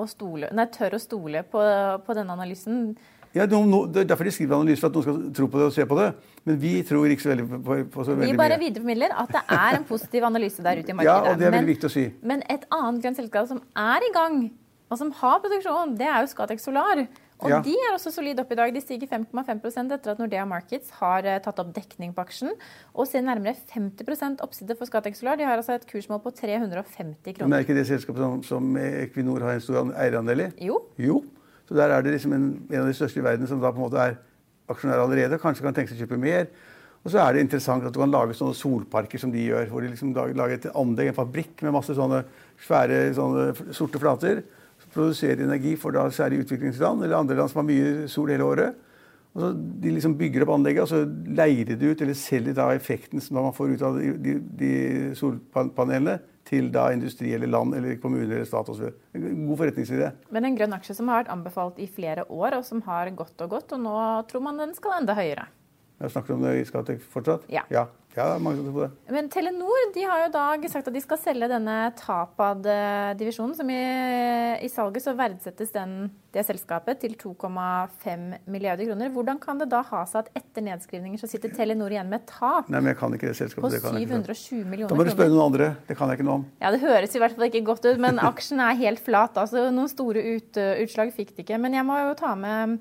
og 0.00 0.08
stole, 0.08 0.48
nei, 0.56 0.68
tør 0.72 0.96
å 0.96 1.00
stole 1.00 1.42
på, 1.48 1.62
på 2.06 2.16
denne 2.16 2.36
analysen 2.36 2.92
Ja, 3.34 3.46
no, 3.46 3.84
det 3.86 4.02
er 4.02 4.08
derfor 4.10 4.26
de 4.26 4.32
skriver 4.34 4.56
analyser, 4.58 4.80
for 4.82 4.90
at 4.90 4.96
noen 4.98 5.04
skal 5.06 5.18
tro 5.38 5.46
på 5.46 5.58
det 5.60 5.66
og 5.68 5.72
se 5.76 5.84
på 5.86 5.98
det. 6.00 6.08
Men 6.48 6.56
vi 6.60 6.72
tror 6.82 7.06
ikke 7.06 7.22
så 7.22 7.30
veldig 7.30 7.46
på, 7.52 7.76
på, 7.94 8.04
så 8.04 8.14
veldig 8.16 8.24
mye. 8.26 8.32
Vi 8.32 8.40
bare 8.40 8.58
videreformidler 8.58 9.14
at 9.22 9.30
det 9.36 9.42
er 9.54 9.78
en 9.78 9.84
positiv 9.86 10.26
analyse 10.26 10.62
der 10.66 10.80
ute 10.82 10.90
i 10.90 10.96
markedet. 10.98 11.14
Ja, 11.14 11.30
og 11.30 11.38
det 11.38 11.46
er 11.46 11.54
veldig 11.54 11.66
men, 11.66 11.70
viktig 11.74 11.86
å 11.90 11.94
si. 11.94 12.06
men 12.26 12.42
et 12.50 12.66
annet 12.74 13.02
grønt 13.04 13.20
selskap 13.22 13.46
som 13.52 13.62
er 13.78 14.06
i 14.08 14.12
gang, 14.16 14.40
og 14.90 14.98
som 14.98 15.12
har 15.20 15.38
produksjon, 15.44 15.94
det 16.00 16.08
er 16.10 16.24
jo 16.24 16.32
Scatec 16.32 16.58
Solar. 16.64 17.04
Og 17.40 17.48
Ja. 17.48 17.60
de 17.64 17.72
er 17.72 17.94
også 17.94 18.10
solide 18.12 18.42
opp 18.42 18.50
i 18.52 18.56
dag. 18.58 18.74
De 18.74 18.80
stiger 18.82 19.08
5,5% 19.08 19.94
etter 19.94 20.10
at 20.12 20.18
Nordea 20.20 20.42
Markets 20.44 20.90
har 20.98 21.24
eh, 21.24 21.38
tatt 21.40 21.58
opp 21.62 21.70
dekning 21.72 22.10
på 22.12 22.20
aksjen. 22.20 22.50
Og 22.92 23.06
ser 23.08 23.22
nærmere 23.24 23.54
50% 23.72 24.42
oppside 24.44 24.76
for 24.76 24.84
Scatec 24.84 25.16
Solar. 25.16 25.38
De 25.40 25.46
har 25.48 25.56
altså 25.56 25.72
et 25.78 25.86
kursmål 25.88 26.20
på 26.20 26.34
350 26.36 27.32
kroner. 27.38 27.48
Men 27.48 27.56
er 27.56 27.64
ikke 27.64 27.78
det 27.78 27.86
selskapet 27.88 28.20
som, 28.20 28.42
som 28.44 28.76
Equinor 28.76 29.40
har 29.46 29.54
en 29.56 29.60
stor 29.64 29.80
an- 29.86 29.94
eierandel 29.96 30.44
i? 30.44 30.48
Jo. 30.66 30.82
Jo. 31.00 31.22
Så 31.70 31.78
der 31.78 31.94
er 31.94 32.02
det 32.02 32.16
liksom 32.16 32.34
en, 32.34 32.50
en 32.66 32.82
av 32.82 32.90
de 32.90 32.96
største 32.98 33.20
i 33.20 33.22
verden 33.22 33.46
som 33.46 33.60
da 33.62 33.70
på 33.70 33.78
en 33.78 33.86
måte 33.86 34.02
er 34.02 34.16
aksjonær 34.70 35.04
allerede. 35.04 35.38
Kanskje 35.38 35.62
kan 35.62 35.76
tenke 35.76 35.92
seg 35.92 36.00
å 36.00 36.06
kjøpe 36.08 36.18
mer. 36.18 36.48
Og 37.00 37.12
så 37.12 37.20
er 37.22 37.36
det 37.36 37.44
interessant 37.46 37.86
at 37.86 37.94
du 37.94 38.00
kan 38.02 38.10
lage 38.10 38.34
sånne 38.36 38.58
solparker 38.58 39.22
som 39.22 39.30
de 39.30 39.46
gjør. 39.46 39.70
Hvor 39.70 39.84
de 39.84 39.92
liksom 39.92 40.10
lager 40.12 40.56
et 40.58 40.66
anlegg, 40.74 41.12
en 41.12 41.20
fabrikk 41.20 41.62
med 41.62 41.76
masse 41.78 41.94
sånne 41.94 42.24
svære 42.66 42.98
sånne 43.14 43.72
sorte 43.76 44.02
flater. 44.02 44.42
Som 44.82 44.92
produserer 44.96 45.46
energi 45.46 45.76
for 45.78 45.94
da 45.94 46.08
særlig 46.12 46.42
utviklingsland 46.42 47.06
eller 47.06 47.20
andre 47.20 47.38
land 47.38 47.52
som 47.52 47.62
har 47.62 47.70
mye 47.70 48.10
sol 48.10 48.34
hele 48.34 48.50
året. 48.50 48.86
Og 49.30 49.44
så 49.44 49.52
De 49.54 49.94
liksom 49.94 50.18
bygger 50.18 50.42
opp 50.42 50.56
anlegget, 50.56 50.82
og 50.82 50.90
så 50.90 51.04
leier 51.38 51.70
de 51.70 51.92
ut, 51.92 52.00
eller 52.02 52.18
selger 52.18 52.56
da 52.58 52.72
effekten 52.74 53.22
som 53.22 53.38
man 53.38 53.54
får 53.54 53.76
ut 53.76 53.84
av 53.86 53.98
de, 54.00 54.32
de 54.58 54.70
solpanelene, 55.14 56.16
til 56.50 56.72
da 56.74 56.88
industri 56.94 57.32
eller 57.36 57.50
land 57.50 57.76
eller 57.78 57.96
kommuner 58.02 58.26
eller 58.26 58.48
stat 58.48 58.68
osv. 58.72 58.90
God 59.14 59.56
forretningsidé. 59.60 60.10
Men 60.34 60.48
en 60.48 60.58
grønn 60.58 60.74
aksje 60.76 60.96
som 60.98 61.10
har 61.10 61.22
vært 61.22 61.32
anbefalt 61.34 61.78
i 61.78 61.86
flere 61.90 62.26
år, 62.26 62.58
og 62.58 62.66
som 62.66 62.82
har 62.88 63.12
gått 63.14 63.46
og 63.46 63.54
gått, 63.54 63.74
og 63.76 63.84
nå 63.84 63.96
tror 64.30 64.44
man 64.48 64.60
den 64.60 64.74
skal 64.76 64.98
enda 64.98 65.14
høyere. 65.18 65.46
Jeg 66.00 66.14
snakker 66.14 66.34
om 66.34 66.44
det 66.46 66.56
i 66.56 66.66
Skatec 66.66 67.02
fortsatt? 67.12 67.44
Ja. 67.52 67.66
ja. 67.72 67.86
Ja, 68.16 68.24
det 68.26 68.40
er 68.40 68.42
mange 68.42 68.58
som 68.58 68.66
tror 68.66 68.74
på 68.74 68.82
det. 68.82 69.14
Men 69.14 69.28
Telenor 69.30 69.92
de 69.94 70.02
har 70.02 70.24
jo 70.24 70.30
da 70.34 70.46
sagt 70.72 70.88
at 70.90 70.94
de 70.96 71.02
skal 71.04 71.18
selge 71.22 71.46
denne 71.52 71.76
Tapad-divisjonen. 71.94 73.54
som 73.54 73.70
i, 73.70 73.78
I 74.66 74.68
salget 74.72 75.04
så 75.04 75.14
verdsettes 75.14 75.70
den, 75.74 76.10
det 76.34 76.42
selskapet 76.46 77.00
til 77.04 77.14
2,5 77.18 78.26
milliarder 78.50 78.90
kroner. 78.90 79.12
Hvordan 79.14 79.38
kan 79.42 79.62
det 79.62 79.68
da 79.70 79.82
ha 79.86 80.02
seg 80.10 80.24
at 80.26 80.42
etter 80.42 80.66
nedskrivninger 80.66 81.22
så 81.22 81.30
sitter 81.30 81.54
Telenor 81.54 81.94
igjen 81.94 82.10
med 82.10 82.22
et 82.24 82.30
tap 82.34 82.68
Nei, 82.70 82.80
men 82.82 82.92
jeg 82.92 83.00
kan 83.00 83.14
ikke 83.14 83.30
det 83.30 83.38
selskapet. 83.38 83.78
på 83.78 83.94
720 83.94 84.64
millioner 84.66 84.90
kroner? 84.90 84.94
Da 84.94 84.98
må 84.98 85.06
du 85.06 85.14
spørre 85.14 85.34
noen 85.34 85.46
andre. 85.46 85.72
Det 85.86 85.98
kan 85.98 86.10
jeg 86.10 86.20
ikke 86.20 86.28
noe 86.30 86.38
om. 86.42 86.46
Ja, 86.62 86.70
Det 86.74 86.82
høres 86.82 87.14
i 87.14 87.22
hvert 87.22 87.36
fall 87.38 87.50
ikke 87.50 87.66
godt 87.66 87.86
ut, 87.86 87.98
men 88.02 88.18
aksjen 88.18 88.62
er 88.62 88.78
helt 88.82 89.02
flat. 89.06 89.38
altså 89.38 89.68
Noen 89.70 89.90
store 89.90 90.22
ut, 90.34 90.58
utslag 90.82 91.14
fikk 91.14 91.36
det 91.36 91.46
ikke. 91.46 91.60
Men 91.62 91.78
jeg 91.78 91.86
må 91.86 91.98
jo 92.02 92.14
ta 92.18 92.34
med 92.34 92.80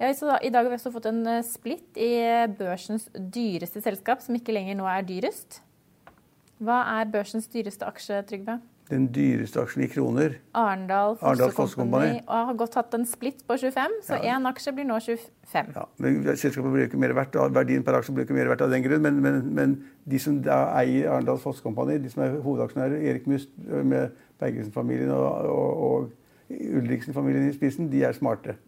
ja, 0.00 0.12
så 0.16 0.30
da, 0.32 0.38
I 0.42 0.50
dag 0.50 0.64
har 0.64 0.72
vi 0.72 0.78
også 0.78 0.94
fått 0.94 1.10
en 1.10 1.20
eh, 1.30 1.44
splitt 1.46 2.00
i 2.00 2.12
børsens 2.58 3.08
dyreste 3.14 3.82
selskap, 3.84 4.22
som 4.24 4.38
ikke 4.38 4.54
lenger 4.54 4.78
nå 4.78 4.88
er 4.90 5.04
dyrest. 5.06 5.60
Hva 6.62 6.82
er 7.00 7.10
børsens 7.10 7.48
dyreste 7.50 7.86
aksje, 7.86 8.22
Trygve? 8.28 8.60
Den 8.90 9.06
dyreste 9.14 9.62
aksjen 9.62 9.84
i 9.86 9.88
kroner. 9.88 10.34
Arendal 10.58 11.14
Arendal 11.22 11.52
Fosse 11.52 11.56
Fosse 11.56 11.78
Company 11.78 12.08
Company. 12.08 12.24
og 12.26 12.48
har 12.48 12.56
godt 12.60 12.74
hatt 12.76 12.96
en 12.98 13.06
splitt 13.08 13.44
på 13.48 13.56
25, 13.56 13.94
så 14.04 14.18
én 14.18 14.48
aksje 14.50 14.74
blir 14.76 14.88
nå 14.88 14.98
25. 15.00 15.70
Ja, 15.76 15.84
men 16.02 16.18
Selskapet 16.28 16.74
blir 16.74 16.88
ikke 16.88 17.00
mer 17.00 17.14
verdt, 17.16 17.38
og 17.40 17.54
verdien 17.54 17.86
per 17.86 17.96
aksje 17.98 18.14
blir 18.14 18.26
ikke 18.26 18.36
mer 18.36 18.50
verdt 18.52 18.66
av 18.66 18.74
den 18.74 18.84
grunn. 18.84 19.04
Men, 19.06 19.22
men, 19.24 19.38
men 19.54 19.76
de 20.04 20.20
som 20.22 20.40
da 20.44 20.64
eier 20.80 21.08
Arendal 21.14 21.40
Fossekompani, 21.40 22.00
de 22.02 22.10
som 22.12 22.26
er 22.26 22.36
hovedaksjonærer, 22.42 23.06
Erik 23.12 23.30
Must 23.30 23.54
med 23.70 24.18
Bergesen-familien 24.42 25.14
og, 25.14 25.30
og, 25.54 25.86
og 25.88 26.58
Ulriksen-familien 26.82 27.48
i 27.48 27.56
spissen, 27.56 27.88
de 27.92 28.02
er 28.04 28.18
smarte. 28.18 28.58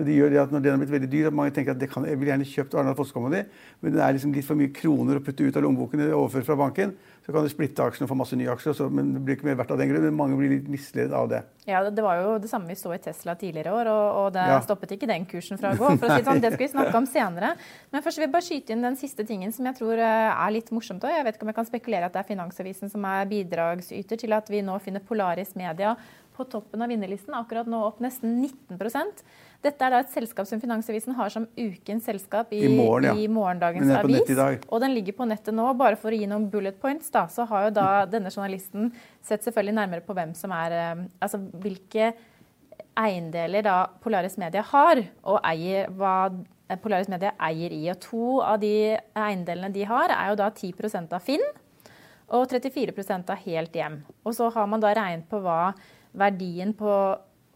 Så 0.00 0.04
de 0.06 0.14
gjør 0.16 0.30
det 0.32 0.38
at 0.40 0.50
Når 0.54 0.62
den 0.64 0.72
har 0.72 0.78
blitt 0.80 0.92
veldig 0.94 1.08
dyr, 1.12 1.26
at 1.28 1.34
mange 1.36 1.52
tenker 1.52 1.74
at 1.74 1.78
det 1.82 1.90
kan, 1.92 2.06
jeg 2.08 2.16
vil 2.16 2.30
gjerne 2.30 2.46
kjøpt 2.48 2.72
Arendal 2.74 2.94
Foss 2.96 3.10
Company, 3.12 3.42
men 3.82 3.92
det 3.92 4.00
er 4.00 4.14
liksom 4.16 4.32
litt 4.32 4.46
for 4.48 4.56
mye 4.56 4.72
kroner 4.72 5.18
å 5.18 5.20
putte 5.26 5.44
ut 5.44 5.56
av 5.60 5.62
lommeboken 5.66 6.00
eller 6.00 6.16
overføre 6.16 6.46
fra 6.46 6.56
banken. 6.56 6.94
Så 7.26 7.34
kan 7.34 7.44
du 7.44 7.50
splitte 7.52 7.84
aksjene 7.84 8.06
og 8.08 8.12
få 8.14 8.16
masse 8.16 8.38
nye 8.40 8.48
aksjer, 8.48 8.72
så, 8.78 8.86
men 8.90 9.12
det 9.12 9.20
blir 9.26 9.36
ikke 9.36 9.44
mer 9.50 9.58
verdt 9.60 9.74
av 9.74 9.78
den 9.82 9.90
grunn. 9.92 10.06
Men 10.08 10.16
mange 10.16 10.38
blir 10.40 10.54
litt 10.54 10.70
misledet 10.72 11.12
av 11.12 11.28
det. 11.28 11.42
Ja, 11.68 11.82
det- 11.84 11.94
Det 11.94 12.02
var 12.02 12.16
jo 12.22 12.38
det 12.38 12.48
samme 12.48 12.66
vi 12.68 12.74
så 12.80 12.94
i 12.94 12.98
Tesla 12.98 13.34
tidligere 13.36 13.74
år, 13.76 13.86
og, 13.92 14.16
og 14.24 14.32
det 14.32 14.46
Ja. 14.48 14.60
stoppet 14.64 14.90
ikke 14.96 15.06
den 15.06 15.26
kursen 15.26 15.58
fra 15.60 15.74
å 15.74 15.76
gå. 15.76 15.98
for 15.98 16.08
å 16.08 16.16
si 16.16 16.22
det 16.22 16.24
sånn, 16.24 16.40
Det 16.40 16.52
skal 16.54 16.66
vi 16.66 16.72
snakke 16.72 16.94
om 16.96 17.04
senere. 17.06 17.56
Men 17.92 18.02
først 18.02 18.16
vil 18.16 18.24
jeg 18.24 18.32
bare 18.32 18.42
skyte 18.48 18.70
inn 18.70 18.80
den 18.82 18.96
siste 18.96 19.26
tingen 19.26 19.52
som 19.52 19.66
jeg 19.66 19.76
tror 19.76 19.98
eh, 19.98 20.46
er 20.46 20.50
litt 20.50 20.70
morsomt. 20.70 21.02
også. 21.04 21.12
Jeg 21.14 21.24
vet 21.24 21.36
ikke 21.36 21.42
om 21.42 21.48
jeg 21.52 21.54
kan 21.60 21.66
spekulere 21.66 22.04
at 22.06 22.12
det 22.14 22.20
er 22.24 22.34
Finansavisen 22.34 22.90
som 22.90 23.04
er 23.04 23.26
bidragsyter 23.26 24.16
til 24.18 24.32
at 24.32 24.48
vi 24.48 24.62
nå 24.62 24.80
finner 24.80 25.00
Polaris 25.00 25.54
Media 25.54 25.94
på 26.36 26.48
toppen 26.48 26.80
av 26.80 26.88
vinnerlisten, 26.88 27.34
akkurat 27.36 27.66
nå 27.68 27.84
opp 27.84 27.98
nesten 28.00 28.40
19 28.40 28.78
Dette 29.60 29.84
er 29.84 29.92
da 29.92 29.98
et 30.00 30.12
selskap 30.12 30.48
som 30.48 30.60
Finansavisen 30.62 31.12
har 31.18 31.32
som 31.32 31.44
ukens 31.58 32.06
selskap 32.08 32.52
i, 32.56 32.62
I 32.64 32.70
morgen, 32.72 33.10
ja. 33.10 33.12
i 33.12 33.28
morgendagens 33.28 33.92
avis. 33.98 34.30
i. 34.32 34.56
Og 34.70 34.80
den 34.80 34.94
ligger 34.96 35.18
på 35.18 35.26
nettet 35.28 35.52
nå. 35.56 35.66
Bare 35.76 35.98
for 36.00 36.12
å 36.12 36.16
gi 36.16 36.28
noen 36.30 36.46
bullet 36.52 36.78
points, 36.80 37.12
da, 37.12 37.26
så 37.28 37.44
har 37.50 37.68
jo 37.68 37.74
da 37.76 37.88
denne 38.08 38.32
journalisten 38.32 38.88
sett 39.20 39.44
selvfølgelig 39.44 39.76
nærmere 39.76 40.06
på 40.06 40.16
hvem 40.16 40.32
som 40.38 40.54
er 40.56 40.76
eh, 40.78 41.04
Altså 41.20 41.42
hvilke 41.60 42.14
eiendeler 43.00 43.64
da 43.64 43.76
Polaris 44.02 44.38
Media 44.40 44.64
har, 44.72 45.02
og 45.28 45.38
eier 45.46 45.92
hva 45.96 46.32
Polaris 46.80 47.10
Media 47.12 47.34
eier 47.42 47.72
i. 47.74 47.84
Og 47.92 48.00
to 48.02 48.40
av 48.44 48.60
de 48.62 48.96
eiendelene 48.96 49.72
de 49.74 49.84
har, 49.88 50.12
er 50.14 50.32
jo 50.32 50.40
da 50.40 50.50
10% 50.50 51.16
av 51.16 51.24
Finn 51.24 51.44
og 52.30 52.46
34% 52.48 53.32
av 53.32 53.44
Helt 53.44 53.74
Hjem. 53.76 54.00
Og 54.24 54.36
så 54.36 54.48
har 54.54 54.68
man 54.70 54.82
da 54.82 54.92
regnet 54.96 55.26
på 55.30 55.40
hva 55.42 55.72
verdien 56.16 56.72
på 56.76 56.92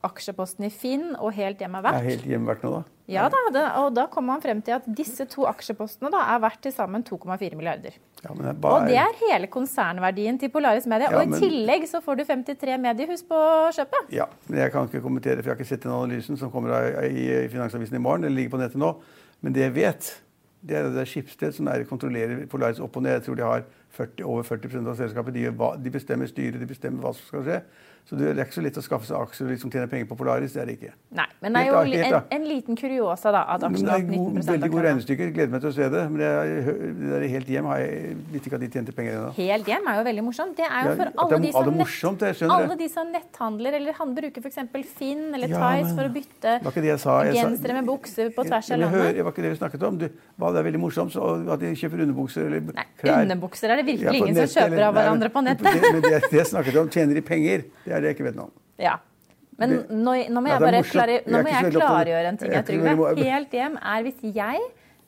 aksjeposten 0.07 0.67
i 0.67 0.71
Finn 0.71 1.15
og 1.17 1.33
Helt 1.37 1.61
Hjem 1.63 1.75
er 1.79 1.83
verdt. 1.87 1.99
er 2.01 2.09
helt 2.11 2.27
hjem 2.29 2.47
verdt 2.49 2.63
nå, 2.67 2.71
da. 2.77 2.83
Ja 3.13 3.27
da, 3.29 3.41
det, 3.53 3.63
og 3.83 3.91
da 3.97 4.07
kommer 4.09 4.33
man 4.33 4.41
frem 4.41 4.63
til 4.65 4.73
at 4.79 4.87
disse 4.97 5.27
to 5.29 5.45
aksjepostene 5.51 6.09
da 6.13 6.23
er 6.35 6.39
verdt 6.41 6.63
til 6.65 6.73
sammen 6.73 7.03
2,4 7.05 7.53
milliarder. 7.59 7.99
Ja, 8.25 8.33
men 8.33 8.47
det 8.49 8.55
bare... 8.63 8.79
Og 8.79 8.87
det 8.89 8.97
er 8.97 9.19
hele 9.21 9.51
konsernverdien 9.53 10.39
til 10.41 10.49
Polaris 10.55 10.87
Media. 10.89 11.11
Ja, 11.13 11.19
og 11.21 11.27
i 11.27 11.33
men- 11.35 11.41
tillegg 11.43 11.85
så 11.91 12.01
får 12.05 12.17
du 12.17 12.25
53 12.25 12.79
mediehus 12.81 13.23
på 13.29 13.41
kjøpet. 13.77 14.09
Ja, 14.17 14.25
men 14.49 14.59
Jeg 14.63 14.73
kan 14.73 14.89
ikke 14.89 15.03
kommentere, 15.05 15.37
for 15.43 15.51
jeg 15.51 15.57
har 15.57 15.61
ikke 15.61 15.69
sett 15.75 15.85
den 15.85 15.93
analysen 15.93 16.39
som 16.41 16.51
kommer 16.51 16.73
i 17.05 17.45
i 17.45 17.49
Finansavisen 17.53 17.97
i 17.97 18.01
morgen. 18.01 18.25
eller 18.25 18.37
ligger 18.41 18.57
på 18.57 18.63
nettet 18.65 18.81
nå. 18.81 18.95
Men 19.43 19.53
det 19.53 19.67
jeg 19.69 19.75
vet, 19.75 20.21
Det 20.65 20.77
er 20.79 20.87
det 20.89 20.97
er 21.03 21.05
Skipsted 21.05 21.53
som 21.53 21.67
er, 21.69 21.83
kontrollerer 21.85 22.47
Polaris 22.49 22.79
opp 22.81 22.97
og 22.97 23.03
ned. 23.05 23.19
Jeg 23.19 23.23
tror 23.27 23.37
de 23.37 23.43
har 23.45 23.65
40, 23.93 24.25
over 24.25 24.43
40% 24.49 24.89
av 24.89 24.97
selskapet. 24.97 25.35
De, 25.35 25.43
de 25.85 25.91
bestemmer 25.93 26.27
styret, 26.27 26.57
de 26.59 26.67
bestemmer 26.67 27.05
hva 27.05 27.13
som 27.13 27.27
skal 27.29 27.45
skje. 27.45 27.59
Så 28.05 28.19
det 28.21 28.27
er 28.35 28.41
ikke 28.43 28.59
så 28.59 28.63
lett 28.65 28.77
å 28.77 28.83
skaffe 28.85 29.09
seg 29.09 29.17
aksjer 29.17 29.47
og 29.47 29.53
liksom 29.55 29.71
tjene 29.73 29.89
penger 29.89 30.09
på 30.11 30.17
Polaris. 30.19 30.53
Det 30.53 30.61
er 30.61 30.69
det 30.69 30.75
ikke. 30.77 30.91
Nei, 31.17 31.25
Men 31.41 31.55
det 31.57 31.61
er 31.63 31.71
jo 31.71 31.77
helt, 31.89 32.03
en, 32.05 32.27
en, 32.37 32.43
liten 32.51 32.77
kuriosa 32.77 33.31
da, 33.33 33.41
at 33.55 33.63
aksjen 33.65 33.89
har 33.89 34.03
19 34.03 34.19
god, 34.19 34.41
Veldig 34.51 34.69
gode 34.75 34.83
regnestykker. 34.85 35.31
Gleder 35.33 35.55
meg 35.55 35.63
til 35.65 35.71
å 35.71 35.73
se 35.73 35.89
det. 35.95 36.03
Men 36.13 36.21
det, 36.21 36.29
er, 36.29 36.69
det 36.99 37.13
der 37.15 37.25
Helt 37.33 37.53
Hjem 37.55 37.69
har 37.71 37.81
jeg 37.81 38.17
vet 38.35 38.49
ikke 38.51 38.59
at 38.59 38.65
de 38.67 38.69
tjente 38.75 38.95
penger 38.99 39.17
ennå. 39.17 39.31
Helt 39.39 39.71
Hjem 39.73 39.89
er 39.89 39.97
jo 39.97 40.05
veldig 40.11 40.25
morsomt. 40.27 40.53
Det 40.59 40.67
er 40.69 40.91
jo 40.91 40.99
for 40.99 41.13
alle, 41.25 41.39
de 41.47 41.53
som 41.55 41.71
morsomt, 41.81 42.27
nett, 42.27 42.43
alle 42.59 42.77
de 42.83 42.91
som 42.93 43.15
netthandler 43.15 43.79
eller 43.81 43.97
han 43.97 44.13
bruker 44.21 44.45
f.eks. 44.45 44.61
Finn 44.99 45.25
eller 45.39 45.55
ja, 45.55 45.63
Tice 45.65 45.97
for 45.97 46.05
å 46.05 46.13
bytte 46.13 46.59
gensere 47.33 47.79
med 47.79 47.89
bukser 47.89 48.35
på 48.37 48.45
tvers 48.45 48.69
av 48.69 48.83
landet. 48.85 49.17
Det 49.17 49.25
var 49.25 49.33
ikke 49.33 49.47
det 49.47 49.55
vi 49.55 49.61
snakket 49.63 49.89
om. 49.89 49.97
Du, 50.03 50.07
det 50.13 50.53
er 50.61 50.69
veldig 50.69 50.83
morsomt 50.85 51.17
så, 51.17 51.31
at 51.57 51.65
de 51.65 51.73
kjøper 51.73 52.05
underbukser 52.05 52.51
eller 52.51 52.69
Nei. 52.75 52.87
Underbukser 53.15 53.73
er 53.73 53.81
det 53.81 53.89
virkelig 53.89 54.11
ja, 54.11 54.15
ingen 54.21 54.37
nett, 54.37 54.53
som 54.53 54.61
kjøper 54.61 54.77
eller, 54.77 54.87
av 54.91 54.97
hverandre 54.99 55.33
på 55.33 55.43
nettet. 55.49 55.69
Det, 55.73 55.91
men 55.95 56.05
det, 56.05 56.21
det 56.33 56.47
snakket 56.51 56.79
om, 56.81 56.89
tjener 56.93 57.17
de 57.17 57.23
penger? 57.25 57.65
Er 57.87 57.93
det 57.93 57.94
jeg 58.03 58.35
noe 58.35 58.49
om. 58.49 58.55
Ja. 58.83 58.99
Men 59.61 59.77
nå, 59.87 60.15
nå, 60.35 60.41
må 60.43 60.51
jeg 60.51 60.63
bare 60.65 60.81
klare, 60.89 61.21
nå 61.31 61.43
må 61.45 61.53
jeg 61.53 61.71
klargjøre 61.77 62.33
en 62.33 62.39
ting. 62.41 62.55
Jeg, 62.57 62.67
Trygve. 62.67 63.13
Helt 63.23 63.55
hjem 63.55 63.77
er 63.79 64.03
hvis 64.03 64.25
jeg 64.35 64.65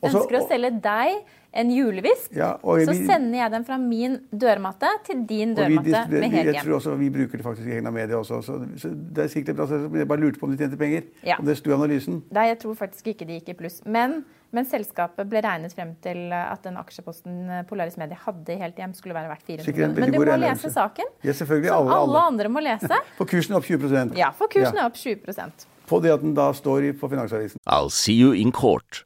ønsker 0.07 0.39
å 0.39 0.43
selge 0.47 0.71
deg 0.85 1.17
en 1.57 1.73
julevisp, 1.73 2.35
ja, 2.37 2.53
så 2.61 2.95
sender 2.95 3.39
jeg 3.41 3.53
den 3.55 3.67
fra 3.67 3.79
min 3.81 4.19
dørmatte 4.31 4.91
til 5.09 5.25
din 5.29 5.55
dørmatte 5.57 6.05
vi, 6.11 6.21
med 6.21 6.31
helt 6.31 6.51
hjem. 6.51 6.55
Jeg 6.55 6.65
tror 6.67 6.79
også 6.79 6.95
Vi 7.01 7.11
bruker 7.15 7.41
det 7.41 7.47
faktisk 7.47 7.69
i 7.69 7.77
Hegna 7.79 7.93
Media 7.95 8.21
også. 8.21 8.43
Så, 8.45 8.61
så 8.83 8.93
det 8.93 9.25
er 9.25 9.33
sikkert 9.33 9.59
bra. 9.59 9.69
Jeg 9.73 10.09
bare 10.09 10.21
lurte 10.21 10.41
på 10.41 10.49
om 10.49 10.55
de 10.55 10.61
tjente 10.61 10.79
penger. 10.81 11.09
Ja. 11.27 11.41
Om 11.41 11.49
det 11.49 11.59
sto 11.59 11.73
i 11.73 11.77
analysen. 11.77 12.23
Nei, 12.37 12.49
jeg 12.53 12.61
tror 12.65 12.77
faktisk 12.79 13.15
ikke 13.15 13.29
de 13.29 13.41
gikk 13.41 13.55
i 13.55 13.59
pluss. 13.65 13.81
Men 13.87 14.21
men 14.55 14.67
selskapet 14.69 15.27
ble 15.29 15.43
regnet 15.45 15.75
frem 15.75 15.93
til 16.05 16.31
at 16.33 16.63
den 16.65 16.79
aksjeposten 16.81 17.39
eh, 17.51 17.65
Polaris 17.69 17.97
Media 18.01 18.19
hadde 18.23 18.55
i 18.55 18.59
helt 18.61 18.79
hjem, 18.79 18.95
skulle 18.97 19.17
være 19.17 19.31
verdt 19.33 19.49
400 19.49 19.75
kroner. 19.75 20.05
Men 20.05 20.15
du 20.15 20.21
må 20.23 20.37
lese 20.41 20.71
saken, 20.73 21.11
ja, 21.27 21.35
som 21.37 21.51
alle, 21.51 21.97
alle, 21.97 22.23
andre 22.31 22.53
må 22.53 22.63
lese. 22.65 23.01
For 23.19 23.29
kursen 23.29 23.57
er 23.57 23.61
opp 23.61 23.67
20% 23.67 24.15
Ja, 24.17 24.31
for 24.37 24.53
kursen 24.53 24.79
ja. 24.79 24.87
er 24.87 24.91
opp 24.91 24.97
20 25.01 25.67
På 25.91 26.01
det 26.03 26.15
at 26.15 26.23
den 26.23 26.35
da 26.37 26.49
står 26.55 26.93
på 27.01 27.11
Finansavisen. 27.11 27.61
I'll 27.67 27.91
see 27.91 28.15
you 28.15 28.33
in 28.35 28.53
court. 28.53 29.06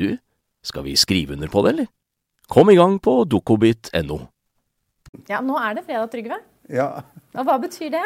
du, 0.00 0.08
skal 0.66 0.84
vi 0.86 0.96
skrive 0.98 1.36
under 1.36 1.52
på 1.52 1.64
det, 1.64 1.74
eller? 1.74 1.90
Kom 2.50 2.72
i 2.72 2.78
gang 2.78 2.98
på 3.02 3.20
dokobit.no. 3.30 4.18
Ja, 5.30 5.38
nå 5.44 5.58
er 5.60 5.76
det 5.78 5.86
fredag, 5.86 6.10
Trygve. 6.10 6.40
Ja. 6.70 6.90
Og 7.34 7.46
hva 7.46 7.56
betyr 7.62 7.92
det? 7.94 8.02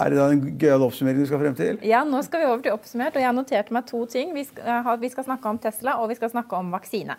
Er 0.00 0.10
det 0.10 0.18
da 0.18 0.26
en 0.32 0.42
gøyal 0.60 0.84
oppsummering 0.86 1.20
du 1.20 1.28
skal 1.28 1.40
frem 1.42 1.56
til? 1.56 1.80
Ja, 1.86 2.02
nå 2.08 2.22
skal 2.24 2.42
vi 2.42 2.48
over 2.48 2.62
til 2.64 2.74
oppsummert. 2.74 3.16
Og 3.16 3.24
jeg 3.24 3.36
noterte 3.36 3.74
meg 3.76 3.88
to 3.88 4.02
ting. 4.10 4.32
Vi 4.36 4.44
skal, 4.48 4.92
vi 5.00 5.10
skal 5.12 5.26
snakke 5.28 5.50
om 5.50 5.60
Tesla, 5.62 5.98
og 6.00 6.08
vi 6.10 6.16
skal 6.18 6.32
snakke 6.32 6.58
om 6.58 6.72
vaksine. 6.74 7.16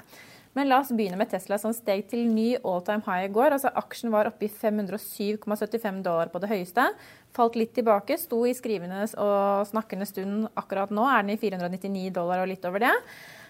Men 0.53 0.69
la 0.69 0.79
oss 0.83 0.91
begynne 0.93 1.17
med 1.17 1.31
Tesla, 1.31 1.57
som 1.61 1.73
steg 1.73 2.05
til 2.11 2.27
ny 2.29 2.51
all 2.61 2.83
time 2.85 3.01
high 3.07 3.27
i 3.27 3.31
går. 3.33 3.55
Altså 3.55 3.71
Aksjen 3.77 4.13
var 4.13 4.29
oppe 4.29 4.45
i 4.45 4.51
507,75 4.51 6.01
dollar 6.05 6.29
på 6.33 6.41
det 6.43 6.49
høyeste. 6.51 6.89
Falt 7.33 7.57
litt 7.57 7.73
tilbake. 7.77 8.19
Sto 8.21 8.43
i 8.45 8.53
skrivende 8.57 9.05
og 9.21 9.69
snakkende 9.69 10.09
stund 10.09 10.51
akkurat 10.59 10.93
nå. 10.93 11.07
Er 11.09 11.25
den 11.25 11.33
i 11.33 11.39
499 11.41 12.11
dollar 12.13 12.43
og 12.43 12.51
litt 12.53 12.65
over 12.69 12.85
det. 12.85 12.93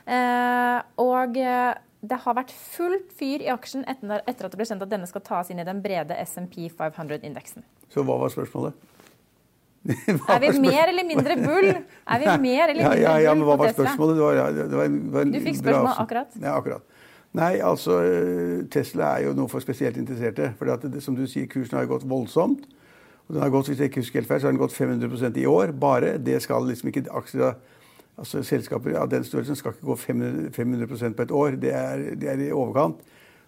Eh, 0.03 0.79
og 0.99 1.37
eh, 1.39 1.73
det 2.03 2.17
har 2.25 2.35
vært 2.35 2.51
fullt 2.51 3.13
fyr 3.15 3.43
i 3.45 3.51
aksjen 3.53 3.85
etter 3.87 4.19
at 4.19 4.51
det 4.51 4.59
ble 4.59 4.67
kjent 4.67 4.83
at 4.83 4.91
denne 4.91 5.07
skal 5.07 5.23
tas 5.23 5.51
inn 5.53 5.61
i 5.63 5.67
den 5.67 5.79
brede 5.83 6.17
SMP 6.25 6.67
500-indeksen. 6.67 7.63
Så 7.93 8.03
hva 8.03 8.17
var 8.19 8.33
spørsmålet? 8.33 8.89
er 10.31 10.39
vi 10.39 10.51
mer 10.63 10.89
eller 10.91 11.07
mindre 11.07 11.35
bull? 11.39 11.69
Er 11.71 12.21
vi 12.21 12.35
mer 12.43 12.69
eller 12.71 12.83
mindre 12.83 12.99
ja, 12.99 13.15
ja, 13.17 13.29
ja, 13.29 13.35
men 13.35 13.47
hva 13.47 13.57
var 13.59 13.71
spørsmålet? 13.75 14.19
Det 14.19 14.25
var, 14.25 14.39
ja, 14.39 14.49
det 14.59 14.79
var 14.79 14.91
en, 14.91 14.99
var 15.11 15.31
du 15.31 15.39
fikk 15.43 15.59
spørsmålet 15.61 16.03
akkurat? 16.03 16.37
Ja, 16.39 16.57
akkurat. 16.57 16.89
Nei, 17.33 17.53
altså 17.65 17.97
Tesla 18.71 19.15
er 19.17 19.27
jo 19.27 19.33
noe 19.37 19.49
for 19.49 19.63
spesielt 19.63 19.97
interesserte. 19.97 20.51
For 20.59 20.69
det, 20.69 21.01
som 21.01 21.15
du 21.17 21.23
sier, 21.25 21.47
kursen 21.49 21.79
har 21.79 21.87
gått 21.89 22.05
voldsomt. 22.05 22.67
Og 23.23 23.35
den 23.35 23.41
har 23.41 23.49
gått, 23.53 23.71
hvis 23.71 23.79
jeg 23.79 23.89
ikke 23.89 24.03
husker 24.03 24.21
helt 24.21 24.29
feil, 24.29 24.41
så 24.43 24.49
har 24.49 24.53
den 24.53 24.61
gått 24.61 24.75
500% 24.75 25.39
i 25.41 25.47
år. 25.49 25.71
Bare. 25.79 26.17
Det 26.21 26.37
skal 26.43 26.67
liksom 26.67 26.91
ikke 26.91 27.07
aksjer 27.09 27.55
altså 28.17 28.43
Selskaper 28.45 28.97
av 28.99 29.09
den 29.11 29.25
størrelsen 29.25 29.57
skal 29.57 29.73
ikke 29.73 29.89
gå 29.89 29.95
500, 29.95 30.51
500% 30.55 31.17
på 31.17 31.25
et 31.25 31.33
år. 31.33 31.57
Det 31.61 31.73
er, 31.73 32.05
det 32.19 32.29
er 32.29 32.45
i 32.47 32.53
overkant. 32.53 33.01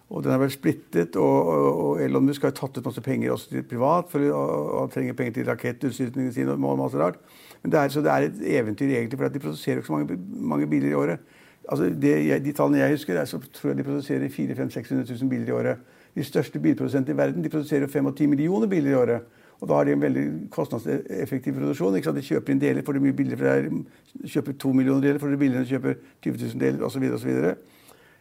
Og 0.06 0.22
den 0.22 0.30
har 0.30 0.38
vært 0.38 0.54
splittet, 0.54 1.16
og, 1.18 1.48
og 1.50 2.02
Elon 2.02 2.28
Musk 2.28 2.44
har 2.46 2.52
tatt 2.54 2.76
ut 2.78 2.84
masse 2.86 3.02
penger 3.02 3.32
også 3.34 3.50
til 3.50 3.64
privat. 3.66 4.10
for 4.10 4.22
Han 4.22 4.92
trenger 4.94 5.16
penger 5.18 5.32
til 5.38 5.48
rakettutstyrningen 5.50 6.32
sin 6.32 6.52
og 6.52 6.60
masse 6.78 6.98
rart. 6.98 7.18
Men 7.62 7.72
det 7.72 7.80
er, 7.80 7.88
så 7.90 8.02
det 8.04 8.12
er 8.12 8.28
et 8.28 8.44
eventyr 8.60 8.92
egentlig, 8.92 9.18
for 9.18 9.28
de 9.28 9.42
produserer 9.42 9.82
ikke 9.82 9.90
så 9.90 9.96
mange, 9.96 10.18
mange 10.54 10.68
biler 10.70 10.92
i 10.92 10.94
året. 10.94 11.18
Altså 11.66 11.88
det, 11.90 12.44
de 12.44 12.52
tallene 12.54 12.78
jeg 12.78 12.94
husker, 12.94 13.18
er, 13.18 13.26
så 13.26 13.40
tror 13.52 13.72
jeg 13.72 13.78
de 13.80 13.86
produserer 13.88 14.28
400 14.30 14.70
600 14.70 15.16
000 15.20 15.30
biler 15.30 15.48
i 15.48 15.56
året. 15.56 15.82
De 16.14 16.24
største 16.24 16.62
bilprodusentene 16.62 17.14
i 17.14 17.18
verden 17.18 17.42
de 17.44 17.50
produserer 17.50 17.90
5 17.90 18.12
10 18.14 18.26
millioner 18.26 18.70
biler 18.70 18.90
i 18.90 18.94
året. 18.94 19.26
Og 19.60 19.68
da 19.68 19.78
har 19.78 19.88
de 19.88 19.94
en 19.96 20.02
veldig 20.04 20.26
kostnadseffektiv 20.52 21.56
produksjon. 21.56 21.96
De 21.96 22.24
kjøper 22.24 22.52
inn 22.52 22.60
deler 22.60 22.84
får 22.84 22.98
det 22.98 23.04
mye 23.06 23.16
billigere. 23.16 23.70
De 23.70 24.28
kjøper 24.28 24.58
to 24.60 24.72
millioner 24.76 25.08
deler 25.08 25.22
får 25.22 25.32
det 25.32 25.40
billigere 25.40 25.64
de 25.64 25.72
kjøper 25.72 25.96
20 26.26 26.42
000 26.42 26.60
deler 26.60 26.84
osv. 26.84 27.06
osv. 27.16 27.30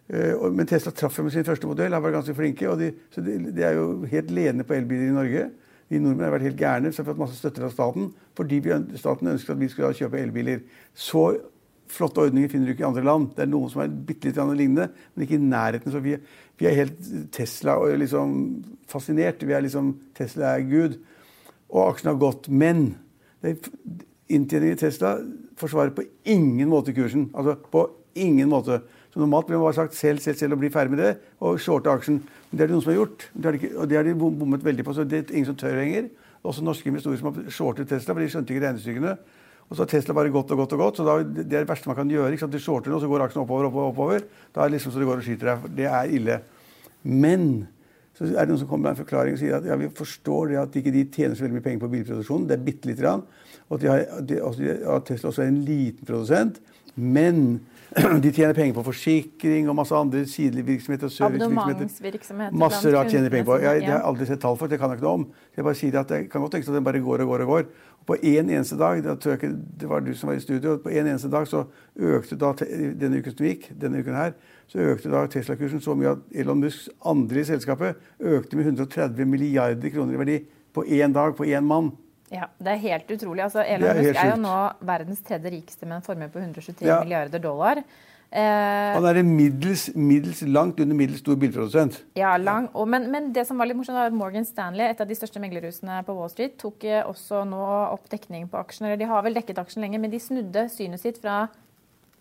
Eh, 0.07 0.45
men 0.53 0.69
Tesla 0.69 0.93
traff 0.95 1.19
med 1.19 1.33
sin 1.33 1.47
første 1.47 1.67
modell. 1.67 1.93
har 1.93 2.03
vært 2.03 2.19
ganske 2.21 2.37
flinke. 2.37 2.69
og 2.69 2.79
de, 2.79 2.93
de, 3.15 3.37
de, 3.51 3.63
er 3.63 3.75
jo 3.75 4.05
helt 4.11 4.31
ledende 4.31 4.63
på 4.63 4.77
elbiler 4.77 5.09
i 5.09 5.17
Norge. 5.17 5.49
Vi 5.89 5.99
nordmenn 5.99 6.25
har 6.25 6.33
vært 6.33 6.47
helt 6.47 6.61
gærne, 6.61 6.91
så 6.91 7.03
har 7.03 7.11
fått 7.11 7.19
masse 7.21 7.37
støtte 7.37 7.61
fra 7.61 7.69
staten 7.69 8.07
fordi 8.35 8.57
vi, 8.63 8.71
staten 8.97 9.29
ønsket 9.29 9.53
at 9.53 9.59
vi 9.59 9.67
skulle 9.69 9.93
kjøpe 9.93 10.17
elbiler. 10.19 10.63
Så 10.97 11.27
flotte 11.91 12.23
ordninger 12.23 12.49
finner 12.49 12.67
du 12.67 12.73
ikke 12.73 12.83
i 12.83 12.87
andre 12.87 13.03
land. 13.05 13.27
Det 13.35 13.45
er 13.45 13.51
noen 13.51 13.69
som 13.71 13.83
er 13.83 13.93
bitte 14.07 14.31
litt 14.31 14.39
lignende, 14.57 14.89
men 15.13 15.25
ikke 15.25 15.37
i 15.37 15.43
nærheten. 15.43 15.93
Så 15.93 16.01
vi, 16.03 16.15
vi 16.57 16.67
er 16.69 16.79
helt 16.79 16.97
Tesla 17.35 17.77
og 17.81 17.93
liksom 18.01 18.33
fascinert. 18.89 19.45
Vi 19.45 19.53
er 19.53 19.63
liksom 19.65 19.93
Tesla 20.17 20.55
er 20.55 20.65
Gud. 20.69 20.97
Og 21.75 21.89
aksjen 21.89 22.13
har 22.13 22.19
gått. 22.21 22.47
Men 22.47 22.87
inntjeningen 23.43 24.77
i 24.77 24.79
Tesla 24.79 25.17
forsvarer 25.59 25.93
på 25.95 26.07
ingen 26.31 26.71
måte 26.71 26.95
kursen. 26.95 27.27
Altså 27.35 27.57
på 27.71 27.89
ingen 28.15 28.49
måte. 28.49 28.79
Så 29.11 29.21
Normalt 29.21 29.47
blir 29.47 29.59
man 29.59 29.69
bare 29.69 29.77
sagt 29.77 29.95
selv, 29.95 30.19
selv, 30.23 30.39
selv 30.39 30.55
og 30.57 30.63
bli 30.63 30.71
ferdig 30.71 30.91
med 30.91 30.99
det, 30.99 31.13
og 31.39 31.59
shorte 31.63 31.91
aksjen. 31.91 32.17
Men 32.49 32.57
det 32.57 32.65
er 32.65 32.67
det 32.67 32.75
noen 32.75 32.83
som 32.83 32.91
har 32.91 32.99
gjort. 32.99 33.27
Det 33.31 33.53
de, 33.55 33.69
og 33.75 33.89
det 33.91 33.99
har 33.99 34.07
de 34.07 34.15
bommet 34.19 34.65
veldig 34.65 34.83
på. 34.87 34.95
så 34.95 35.05
det 35.07 35.21
er 35.21 35.33
ingen 35.35 35.51
som 35.51 35.59
tør 35.59 35.77
lenger. 35.79 36.09
Også 36.45 36.63
norske 36.63 36.91
investorer 36.91 37.21
som 37.21 37.31
har 37.31 37.51
shortet 37.51 37.89
Tesla, 37.89 38.13
for 38.13 38.23
de 38.23 38.31
skjønte 38.33 38.53
ikke 38.53 38.65
regnestykkene. 38.65 39.13
Og 39.65 39.77
så 39.77 39.85
har 39.85 39.89
Tesla 39.89 40.13
bare 40.13 40.33
gått 40.33 40.51
og 40.51 40.59
gått 40.61 40.75
og 40.75 40.83
gått. 40.83 40.99
så 40.99 41.05
da, 41.07 41.15
Det 41.23 41.45
er 41.45 41.63
det 41.63 41.69
verste 41.69 41.89
man 41.89 41.95
kan 41.95 42.11
gjøre. 42.11 42.31
ikke 42.31 42.45
sant? 42.45 42.53
Du 42.53 42.59
shorter 42.59 42.91
nå, 42.91 42.99
så 42.99 43.07
går 43.09 43.25
aksjen 43.25 43.41
oppover, 43.41 43.69
oppover, 43.69 43.93
oppover. 43.93 44.27
Da 44.53 44.61
er 44.61 44.69
det 44.69 44.77
liksom 44.77 44.93
så 44.93 44.99
det 44.99 45.07
går 45.07 45.23
og 45.23 45.25
skyter 45.25 45.51
deg. 45.51 45.71
Det 45.79 45.87
er 45.89 46.11
ille. 46.11 46.41
Men 47.03 47.67
så 48.15 48.29
er 48.29 48.45
det 48.45 48.47
noen 48.47 48.61
som 48.61 48.69
kommer 48.69 48.87
med 48.87 48.95
en 48.95 49.01
forklaring 49.03 49.35
og 49.35 49.41
sier 49.41 49.57
at 49.57 49.65
ja, 49.67 49.75
vi 49.79 49.89
forstår 49.91 50.53
det 50.53 50.59
at 50.61 50.75
ikke 50.79 50.93
de 50.95 51.03
tjener 51.11 51.35
så 51.35 51.43
veldig 51.43 51.57
mye 51.57 51.65
penger 51.65 51.81
på 51.83 51.91
bilproduksjonen. 51.91 52.45
Det 52.47 52.55
er 52.55 52.63
bitte 52.63 52.87
lite 52.87 53.03
grann. 53.03 53.25
Og 53.67 53.75
at, 53.75 53.83
de 53.83 53.89
har, 53.91 54.83
at 54.95 55.07
Tesla 55.09 55.31
også 55.31 55.43
er 55.43 55.51
en 55.51 55.63
liten 55.67 56.07
produsent. 56.07 56.61
Men 56.95 57.41
de 58.23 58.31
tjener 58.33 58.53
penger 58.53 58.75
på 58.75 58.83
forsikring 58.89 59.69
og 59.71 59.75
masse 59.77 59.95
andre 59.95 60.25
sidelige 60.27 60.65
virksomheter. 60.67 61.11
Abonnementsvirksomheter. 61.27 62.57
Masse 62.59 62.91
rart 62.91 63.11
tjener 63.13 63.31
penger 63.31 63.47
på. 63.47 63.59
Jeg, 63.63 63.83
det 63.85 63.87
har 63.87 64.01
jeg 64.01 64.07
aldri 64.09 64.27
sett 64.27 64.41
tall 64.43 64.57
for, 64.59 64.71
det 64.71 64.79
kan 64.81 64.91
jeg 64.91 64.99
ikke 64.99 65.07
noe 65.07 65.21
om. 65.21 65.23
Jeg 65.55 65.67
bare 65.67 65.79
sier 65.79 65.99
at 66.01 66.11
det 66.11 66.19
kan 66.31 66.43
godt 66.43 66.57
tenkes 66.57 66.71
at 66.73 66.75
den 66.75 66.87
bare 66.87 66.99
går 67.05 67.23
og 67.23 67.31
går 67.31 67.45
og 67.45 67.51
går. 67.53 67.69
Og 67.95 68.09
på 68.09 68.17
en 68.19 68.51
eneste 68.51 68.75
dag, 68.81 68.99
da 69.05 69.15
tror 69.15 69.35
jeg 69.35 69.39
ikke 69.39 69.53
det 69.79 69.91
var 69.93 70.03
du 70.03 70.11
som 70.11 70.31
var 70.31 70.35
i 70.35 70.43
studio, 70.43 70.75
på 70.83 70.91
en 70.91 71.07
eneste 71.07 71.31
dag 71.31 71.47
så 71.47 71.63
økte 71.95 72.39
da 72.41 72.51
denne 72.59 73.23
uken 73.23 73.37
som 73.37 73.47
gikk, 73.47 73.69
denne 73.79 74.03
uken 74.03 74.19
her, 74.19 74.35
så 74.67 74.91
økte 74.91 75.13
da 75.13 75.23
Tesla-kursen 75.31 75.83
så 75.83 75.95
mye 75.95 76.17
at 76.17 76.35
Elon 76.35 76.59
Musks 76.65 76.89
andre 77.07 77.45
i 77.45 77.47
selskapet 77.47 78.01
økte 78.19 78.59
med 78.59 78.73
130 78.73 79.29
milliarder 79.29 79.93
kroner 79.93 80.17
i 80.17 80.23
verdi 80.25 80.41
på 80.75 80.83
én 80.83 81.15
dag, 81.15 81.37
på 81.37 81.47
én 81.47 81.63
mann. 81.63 81.93
Ja, 82.31 82.47
Det 82.57 82.67
er 82.73 82.81
helt 82.81 83.11
utrolig. 83.13 83.43
Altså, 83.43 83.61
Elon 83.61 83.95
Musk 83.99 84.15
er 84.17 84.31
jo 84.31 84.41
nå 84.41 84.55
verdens 84.81 85.21
tredje 85.21 85.51
rikeste 85.53 85.85
med 85.85 85.97
en 85.97 86.01
formue 86.01 86.27
på 86.33 86.39
123 86.41 86.87
Ja. 86.87 86.99
milliarder 87.03 87.39
dollar. 87.39 87.83
Eh, 88.35 88.93
Han 88.95 89.05
er 89.05 89.19
en 89.19 89.35
middels, 89.37 89.91
middels 89.95 90.41
langt 90.41 90.79
under 90.79 90.95
middels 90.95 91.19
stor 91.21 91.35
bilprodusent. 91.35 92.01
ja, 92.17 92.35
lang, 92.37 92.67
og, 92.73 92.87
men, 92.87 93.09
men 93.11 93.31
det 93.31 93.45
som 93.47 93.57
var 93.57 93.67
litt 93.67 93.77
morsomt, 93.77 93.95
var 93.95 94.07
at 94.07 94.13
Morgan 94.17 94.43
Stanley, 94.43 94.89
et 94.89 94.99
av 94.99 95.07
de 95.07 95.13
største 95.15 95.39
meglerhusene 95.39 96.03
på 96.03 96.15
Wall 96.17 96.29
Street, 96.29 96.57
tok 96.57 96.83
eh, 96.83 97.03
også 97.05 97.45
nå 97.47 97.61
opp 97.93 98.09
dekning 98.09 98.49
på 98.49 98.57
aksjen. 98.59 98.87
Eller 98.87 98.97
de 98.97 99.05
har 99.05 99.21
vel 99.23 99.33
dekket 99.37 99.61
aksjen 99.61 99.85
lenge, 99.85 99.99
men 100.01 100.11
de 100.11 100.19
snudde 100.19 100.65
synet 100.73 100.99
sitt 100.99 101.21
fra 101.21 101.47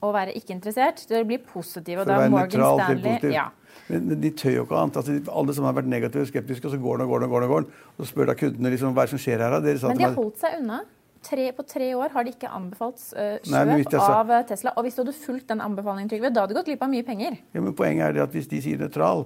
å 0.05 0.15
være 0.15 0.35
ikke 0.39 0.55
interessert 0.57 1.03
til 1.05 1.21
å 1.21 1.29
bli 1.29 1.39
positive. 1.43 2.03
Og 2.03 2.09
For 2.09 2.15
å 2.15 2.25
være 2.25 2.35
nøytral 2.35 2.83
til 2.87 3.05
positiv. 3.05 3.37
ja. 3.37 3.51
Men, 3.91 4.09
de 4.21 4.31
tør 4.33 4.55
jo 4.55 4.65
ikke 4.65 4.81
annet. 4.81 4.99
Altså, 5.01 5.17
alle 5.29 5.55
som 5.57 5.67
har 5.69 5.77
vært 5.77 5.89
negative 5.93 6.25
og 6.25 6.31
skeptiske, 6.31 6.69
og 6.69 6.73
så 6.73 6.81
går 6.81 7.01
den 7.01 7.07
og 7.07 7.15
går 7.15 7.25
den. 7.25 7.29
Og 7.29 7.35
går 7.35 7.45
den, 7.45 7.49
og 7.49 7.55
går 7.55 7.65
den. 7.65 7.89
Og 7.95 8.05
så 8.05 8.11
spør 8.13 8.31
da 8.31 8.37
kundene 8.41 8.73
liksom, 8.73 8.95
hva 8.97 9.05
er 9.05 9.11
det 9.11 9.15
som 9.15 9.23
skjer 9.25 9.45
her. 9.45 9.57
da? 9.57 9.73
Men 9.91 10.01
de 10.01 10.07
har 10.07 10.17
holdt 10.17 10.41
seg 10.41 10.61
unna. 10.61 10.83
Tre, 11.25 11.45
på 11.57 11.65
tre 11.65 11.87
år 11.97 12.13
har 12.13 12.27
de 12.27 12.35
ikke 12.35 12.51
anbefalt 12.53 13.01
Nei, 13.17 13.61
hvis 13.71 13.87
kjøp 13.87 13.95
det 13.95 14.01
er 14.03 14.11
av 14.13 14.33
eh, 14.37 14.43
Tesla. 14.45 14.75
Og 14.77 14.85
hvis 14.85 14.99
du 14.99 15.01
hadde 15.01 15.15
fulgt 15.17 15.47
den 15.49 15.63
anbefalingen, 15.65 16.11
Trygve, 16.13 16.29
da 16.29 16.43
hadde 16.45 16.53
du 16.53 16.59
gått 16.59 16.69
glipp 16.69 16.85
av 16.85 16.91
mye 16.93 17.07
penger. 17.07 17.39
Ja, 17.57 17.63
men 17.65 17.73
Poenget 17.79 18.11
er 18.11 18.19
det 18.19 18.23
at 18.27 18.37
hvis 18.37 18.51
de 18.51 18.61
sier 18.61 18.83
nøytral, 18.83 19.25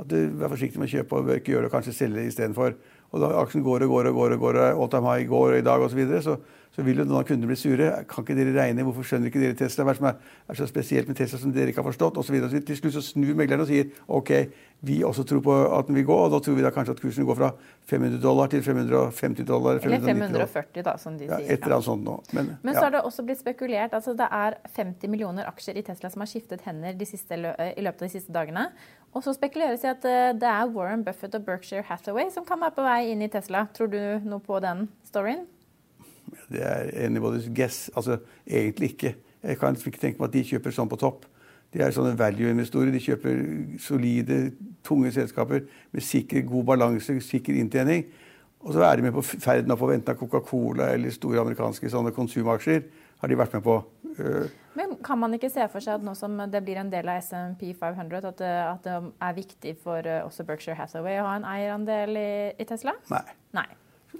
at 0.00 0.10
du 0.10 0.18
er 0.20 0.52
forsiktig 0.52 0.80
med 0.80 0.90
å 0.90 0.92
kjøpe 0.98 1.16
og 1.16 1.30
bør 1.30 1.40
ikke 1.40 1.54
gjøre 1.54 1.64
det, 1.64 1.70
og 1.70 1.76
kanskje 1.78 1.96
selge 1.96 2.26
istedenfor. 2.28 2.76
Og 3.10 3.24
da 3.24 3.32
aksjen 3.40 3.64
går 3.64 3.86
og 3.86 3.94
går 3.94 4.10
og 4.10 4.20
går, 4.20 4.36
og 4.36 4.44
går, 4.44 4.60
all 4.68 4.92
time 4.92 5.08
high 5.08 5.24
går 5.32 5.56
og 5.56 5.62
i 5.62 5.66
dag 5.66 5.86
osv., 5.86 5.96
så, 5.96 6.00
videre, 6.02 6.20
så 6.20 6.36
så 6.70 6.84
vil 6.86 7.00
jo 7.00 7.04
noen 7.04 7.18
av 7.18 7.26
kundene 7.26 7.50
bli 7.50 7.58
sure. 7.58 7.86
Kan 8.10 8.22
ikke 8.22 8.36
dere 8.38 8.52
regne? 8.54 8.84
Hvorfor 8.86 9.06
skjønner 9.06 9.30
ikke 9.30 9.42
dere 9.42 9.56
Tesla? 9.58 9.82
Hva 9.82 9.90
er 9.90 9.96
det 9.96 10.00
som 10.00 10.08
er, 10.12 10.34
er 10.46 10.58
så 10.60 10.68
spesielt 10.70 11.08
med 11.10 11.18
Tesla 11.18 11.40
som 11.42 11.54
dere 11.54 11.72
ikke 11.72 11.82
har 11.82 11.88
forstått? 11.88 12.20
Og 12.20 12.26
så 12.26 12.34
videre. 12.34 12.50
Så 12.52 12.60
til 12.68 12.78
slutt 12.78 12.94
så 12.94 13.02
snur 13.02 13.32
megleren 13.38 13.64
og 13.64 13.70
sier 13.70 13.88
OK, 14.06 14.30
vi 14.86 15.00
også 15.04 15.24
tror 15.26 15.42
på 15.44 15.56
at 15.76 15.90
den 15.90 15.98
vil 15.98 16.06
gå, 16.08 16.14
og 16.14 16.30
da 16.32 16.38
tror 16.40 16.56
vi 16.56 16.64
da 16.64 16.70
kanskje 16.72 16.94
at 16.94 17.02
kursen 17.02 17.26
går 17.28 17.36
fra 17.40 17.50
500 17.90 18.22
dollar 18.22 18.52
til 18.54 18.62
550 18.64 19.48
dollar. 19.50 19.82
Eller 19.82 20.06
540, 20.06 20.86
da, 20.86 20.96
som 21.02 21.18
de 21.18 21.26
sier. 21.26 21.34
Ja, 21.34 21.56
et 21.56 21.66
eller 21.66 21.80
annet 21.80 21.88
sånt 21.90 22.06
nå. 22.06 22.16
Men, 22.38 22.54
Men 22.62 22.78
så 22.78 22.86
har 22.86 22.94
det 22.94 23.04
også 23.10 23.26
blitt 23.26 23.42
spekulert. 23.42 23.98
altså 23.98 24.14
Det 24.14 24.30
er 24.30 24.60
50 24.78 25.10
millioner 25.10 25.50
aksjer 25.50 25.76
i 25.76 25.84
Tesla 25.90 26.14
som 26.14 26.22
har 26.22 26.30
skiftet 26.30 26.62
hender 26.64 26.94
de 26.96 27.08
siste, 27.08 27.34
eh, 27.34 27.74
i 27.74 27.84
løpet 27.84 28.06
av 28.06 28.08
de 28.08 28.14
siste 28.14 28.32
dagene. 28.32 28.70
Og 29.10 29.26
så 29.26 29.34
spekuleres 29.34 29.82
det 29.82 29.90
i 29.90 29.94
at 29.98 30.06
eh, 30.06 30.32
det 30.38 30.48
er 30.54 30.70
Warren 30.70 31.02
Buffett 31.04 31.34
og 31.34 31.44
Berkshire 31.44 31.82
Hathaway 31.90 32.30
som 32.30 32.46
kan 32.46 32.62
være 32.62 32.78
på 32.78 32.86
vei 32.86 33.00
inn 33.10 33.26
i 33.26 33.32
Tesla. 33.32 33.66
Tror 33.74 33.90
du 33.90 34.00
noe 34.22 34.38
på 34.44 34.62
den 34.62 34.86
storyen? 35.10 35.48
Det 36.50 36.62
er 36.62 36.90
anybody's 37.06 37.48
guess. 37.54 37.90
Altså 37.96 38.18
egentlig 38.46 38.94
ikke. 38.94 39.14
Jeg 39.42 39.58
kan 39.58 39.76
ikke 39.76 40.00
tenke 40.00 40.20
meg 40.20 40.28
at 40.28 40.34
de 40.36 40.44
kjøper 40.44 40.74
sånn 40.74 40.90
på 40.90 40.98
topp. 41.00 41.26
De 41.72 41.82
er 41.84 41.94
sånne 41.94 42.16
value-investorer. 42.18 42.90
De 42.92 43.02
kjøper 43.02 43.44
solide, 43.78 44.40
tunge 44.84 45.12
selskaper 45.14 45.62
med 45.92 46.02
sikker, 46.02 46.42
god 46.48 46.66
balanse, 46.72 47.20
sikker 47.24 47.54
inntjening. 47.60 48.08
Og 48.60 48.74
så 48.76 48.82
er 48.84 48.96
de 48.98 49.06
med 49.06 49.14
på 49.16 49.22
ferden 49.24 49.72
opp, 49.72 49.86
enten 49.88 50.18
Coca-Cola 50.20 50.90
eller 50.92 51.14
store 51.14 51.40
amerikanske 51.40 51.88
sånne 51.92 52.12
konsumaksjer. 52.12 52.82
Har 53.20 53.28
de 53.28 53.36
vært 53.36 53.54
med 53.56 53.62
på. 53.64 53.76
Øh, 54.18 54.48
Men 54.76 54.96
kan 55.04 55.18
man 55.18 55.34
ikke 55.34 55.50
se 55.52 55.64
for 55.72 55.84
seg 55.84 55.98
at 56.00 56.04
nå 56.04 56.14
som 56.16 56.36
det 56.50 56.62
blir 56.64 56.80
en 56.80 56.92
del 56.92 57.08
av 57.08 57.20
SMP 57.20 57.74
500, 57.76 58.28
at 58.28 58.38
det, 58.38 58.52
at 58.64 58.84
det 58.84 59.12
er 59.20 59.36
viktig 59.36 59.76
for 59.82 60.06
eh, 60.08 60.24
også 60.24 60.44
Berkshire 60.48 60.76
Hathaway 60.78 61.20
å 61.20 61.26
ha 61.28 61.36
en 61.36 61.44
eierandel 61.48 62.16
i, 62.16 62.30
i 62.56 62.68
Tesla? 62.68 62.96
nei. 63.10 63.24
Nei. 63.56 63.66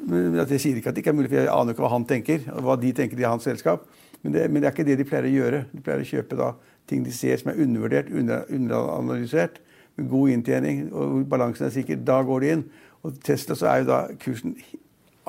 Jeg 0.00 0.60
sier 0.60 0.76
ikke 0.78 0.88
at 0.90 0.94
det 0.96 1.02
ikke 1.04 1.12
er 1.12 1.18
mulig, 1.18 1.28
for 1.30 1.38
jeg 1.40 1.50
aner 1.52 1.74
ikke 1.74 1.84
hva 1.84 1.92
han 1.92 2.04
tenker. 2.08 2.46
og 2.54 2.62
hva 2.64 2.76
de 2.80 2.92
tenker 2.96 3.18
i 3.20 3.26
hans 3.28 3.44
selskap. 3.44 3.86
Men 4.22 4.32
det, 4.32 4.50
men 4.50 4.62
det 4.62 4.68
er 4.68 4.74
ikke 4.74 4.86
det 4.88 4.98
de 5.00 5.04
pleier 5.08 5.26
å 5.28 5.32
gjøre. 5.34 5.64
De 5.72 5.80
pleier 5.84 6.00
å 6.04 6.08
kjøpe 6.08 6.36
da 6.38 6.52
ting 6.90 7.02
de 7.04 7.12
ser 7.14 7.36
som 7.40 7.50
er 7.52 7.60
undervurdert, 7.62 8.10
under- 8.10 8.44
underanalysert, 8.50 9.60
med 9.96 10.08
god 10.10 10.30
inntjening, 10.30 10.92
og 10.92 11.26
balansen 11.30 11.66
er 11.66 11.74
sikker. 11.74 11.96
Da 12.04 12.22
går 12.22 12.40
de 12.40 12.50
inn. 12.54 12.64
Og 13.04 13.18
Tesla 13.24 13.54
så 13.56 13.66
er 13.70 13.82
jo 13.82 13.90
da 13.90 14.00
kursen 14.20 14.56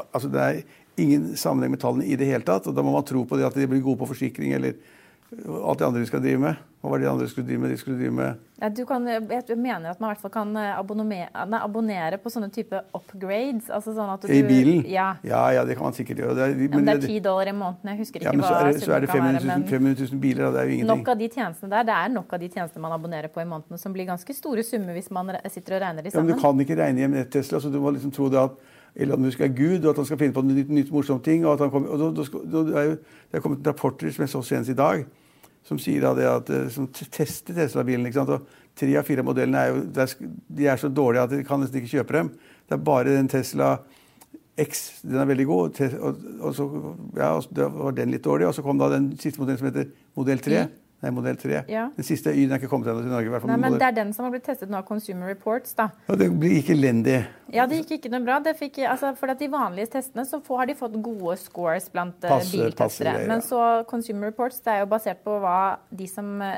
altså 0.02 0.32
Det 0.32 0.42
er 0.42 0.62
ingen 0.98 1.36
sammenheng 1.38 1.72
med 1.76 1.80
tallene 1.80 2.08
i 2.08 2.16
det 2.16 2.26
hele 2.28 2.44
tatt. 2.44 2.68
og 2.68 2.76
Da 2.76 2.82
må 2.82 2.92
man 2.94 3.04
tro 3.06 3.24
på 3.26 3.38
det 3.38 3.46
at 3.46 3.54
de 3.54 3.68
blir 3.68 3.84
gode 3.84 4.00
på 4.00 4.08
forsikring 4.08 4.54
eller 4.54 4.74
alt 5.64 5.80
det 5.80 5.86
andre 5.88 6.00
de 6.02 6.08
skal 6.10 6.22
drive 6.24 6.40
med. 6.40 6.56
Hva 6.82 6.90
var 6.90 6.98
det 6.98 7.06
de 7.06 7.10
andre 7.12 7.28
skulle 7.30 7.46
drive 7.46 7.62
med? 7.62 7.70
De 7.70 7.78
skulle 7.78 7.98
drive 8.00 8.14
med 8.18 8.40
Ja, 8.62 8.70
Du 8.70 8.86
kan, 8.90 9.06
jeg 9.06 9.58
mener 9.58 9.92
at 9.92 10.00
man 10.02 10.10
i 10.10 10.14
hvert 10.16 10.22
fall 10.24 10.32
kan 10.34 10.56
eh, 10.58 10.94
nei, 10.98 11.60
abonnere 11.62 12.18
på 12.18 12.32
sånne 12.34 12.50
type 12.54 12.80
upgrades. 12.98 13.70
altså 13.70 13.94
sånn 13.94 14.10
du... 14.24 14.28
i 14.34 14.42
bilen. 14.46 14.82
Ja. 14.90 15.12
ja, 15.24 15.44
ja, 15.54 15.66
det 15.66 15.78
kan 15.78 15.86
man 15.86 15.94
sikkert 15.98 16.24
gjøre. 16.24 16.36
Det 16.40 16.48
er, 16.48 16.56
Ja, 16.58 16.72
men 16.74 16.90
det 16.90 16.96
er 16.96 17.06
10 17.06 17.20
dollar 17.28 17.52
i 17.52 17.54
måneden. 17.54 17.94
Jeg 17.94 18.02
husker 18.02 18.26
ikke 18.26 18.32
ja, 18.32 18.34
men 18.34 18.48
så 18.48 18.54
hva 18.56 18.64
er 18.66 18.72
det, 18.72 18.82
så 18.82 18.96
er 18.98 19.06
det 19.06 19.12
summen 19.14 19.38
500 19.38 19.46
000, 19.46 19.54
kan 19.54 19.62
være. 19.62 19.70
500 19.70 20.10
000 20.10 20.24
biler, 20.26 20.44
da. 20.44 20.52
Det 20.52 20.62
er 20.64 20.66
jo 20.66 20.76
ingenting. 20.78 20.98
nok 20.98 21.14
av 21.14 21.22
de 21.22 21.30
tjenestene 21.38 21.72
der, 21.76 21.88
det 21.92 21.96
er 22.00 22.12
nok 22.18 22.34
av 22.34 22.42
de 22.42 22.52
tjenestene 22.58 22.86
man 22.88 22.98
abonnerer 22.98 23.34
på 23.34 23.46
i 23.46 23.48
måneden, 23.54 23.82
som 23.86 23.94
blir 23.94 24.10
ganske 24.10 24.38
store 24.42 24.66
summer 24.66 24.98
hvis 24.98 25.14
man 25.14 25.34
sitter 25.46 25.78
og 25.78 25.86
regner 25.86 26.02
de 26.02 26.10
Ja, 26.10 26.18
men 26.18 26.34
sammen. 26.34 26.34
Du 26.34 26.42
kan 26.42 26.66
ikke 26.66 26.82
regne 26.82 27.06
hjem 27.06 27.18
et 27.22 27.34
Tesla, 27.38 27.62
så 27.62 27.70
du 27.70 27.78
må 27.84 27.94
liksom 27.94 28.14
tro 28.16 28.30
det 28.34 28.42
at 28.42 28.58
Elon 28.96 29.22
Musk 29.22 29.40
er 29.40 29.54
Gud, 29.54 29.86
og 29.86 29.94
at 29.94 30.02
han 30.02 30.06
skal 30.10 30.20
finne 30.20 30.36
på 30.36 30.44
nytt, 30.44 30.70
nytt 30.70 30.92
morsomt 30.92 31.24
ting. 31.24 31.46
og 31.46 31.54
at 31.54 31.60
han 31.60 31.72
kommer, 31.72 31.94
og 31.94 32.00
da, 32.00 32.10
da, 32.18 32.28
da, 32.44 32.64
Det 32.68 32.78
er 32.78 32.90
jo 32.90 32.96
det 33.32 33.40
er 33.40 33.44
kommet 33.46 33.68
rapporter 33.68 34.12
som 34.12 34.26
jeg 34.26 34.30
så 34.34 34.42
senest 34.44 34.74
i 34.74 34.76
dag, 34.76 35.06
som 35.68 35.80
sier 35.82 36.04
da 36.04 36.14
det 36.18 36.28
at, 36.30 36.50
eh, 36.50 36.68
som 36.74 36.88
tester 36.92 37.58
Tesla-bilen. 37.58 38.08
ikke 38.08 38.20
sant? 38.20 38.36
Og 38.36 38.60
Tre 38.72 38.94
av 38.96 39.04
fire 39.04 39.24
modellene 39.26 39.60
er 39.60 39.74
jo, 39.74 39.82
de 40.56 40.68
er 40.72 40.80
så 40.80 40.88
dårlige 40.88 41.26
at 41.26 41.34
de 41.34 41.42
kan 41.44 41.60
nesten 41.60 41.82
ikke 41.82 42.00
kjøpe 42.00 42.16
dem. 42.16 42.30
Det 42.70 42.78
er 42.78 42.86
bare 42.88 43.18
den 43.18 43.28
Tesla 43.30 43.74
X. 44.60 45.02
Den 45.04 45.20
er 45.20 45.28
veldig 45.28 45.46
god. 45.50 45.82
Og, 46.00 46.22
og 46.40 46.56
så, 46.56 46.68
ja, 47.18 47.34
og 47.36 47.60
var 47.82 47.98
den 47.98 48.14
litt 48.16 48.24
dårlig. 48.24 48.48
Og 48.48 48.56
så 48.56 48.64
kom 48.64 48.80
da 48.80 48.88
den 48.94 49.12
siste 49.20 49.42
modellen 49.42 49.60
som 49.60 49.68
heter 49.68 49.92
modell 50.18 50.40
3. 50.40 50.62
Nei, 51.02 51.10
modell 51.10 51.36
3. 51.36 51.64
Ja. 51.68 51.88
Den 51.96 52.06
siste 52.06 52.30
Y-en 52.30 52.52
er 52.54 52.60
ikke 52.62 52.68
kommet 52.70 52.86
ennå 52.92 53.02
til 53.02 53.10
Norge. 53.10 53.26
i 53.26 53.32
hvert 53.34 53.42
fall. 53.42 53.50
Nei, 53.50 53.58
men 53.58 53.72
Modell- 53.74 53.80
Det 53.80 53.88
er 53.88 53.96
den 54.04 54.12
som 54.14 54.26
har 54.26 54.32
blitt 54.36 54.44
testet 54.46 54.70
nå 54.70 54.78
av 54.78 54.86
Consumer 54.86 55.28
Reports. 55.32 55.74
da. 55.74 55.88
og 56.08 56.20
det 56.20 56.28
blir 56.40 56.62
ikke 56.62 56.76
elendig. 56.78 57.26
Ja, 57.52 57.66
Det 57.66 57.80
gikk 57.82 57.98
ikke 57.98 58.12
noe 58.12 58.24
bra. 58.24 58.40
Det 58.40 58.56
fikk, 58.60 58.78
altså, 58.86 59.16
for 59.18 59.34
De 59.34 59.48
vanlige 59.48 59.90
testene 59.90 60.26
så 60.30 60.42
får, 60.46 60.58
har 60.58 60.66
de 60.68 60.74
fått 60.76 61.02
gode 61.02 61.38
scores 61.40 61.90
blant 61.90 62.24
eh, 62.24 62.30
biltestere. 62.30 62.76
passe 62.76 63.00
det, 63.04 63.22
ja. 63.22 63.28
Men 63.28 63.42
så 63.42 63.84
Consumer 63.88 64.28
Reports 64.30 64.60
det 64.62 64.68
er 64.76 64.80
jo 64.82 64.86
basert 64.86 65.24
på 65.26 65.40
hva 65.42 65.78
de 65.92 66.06
som 66.08 66.40
eh, 66.42 66.58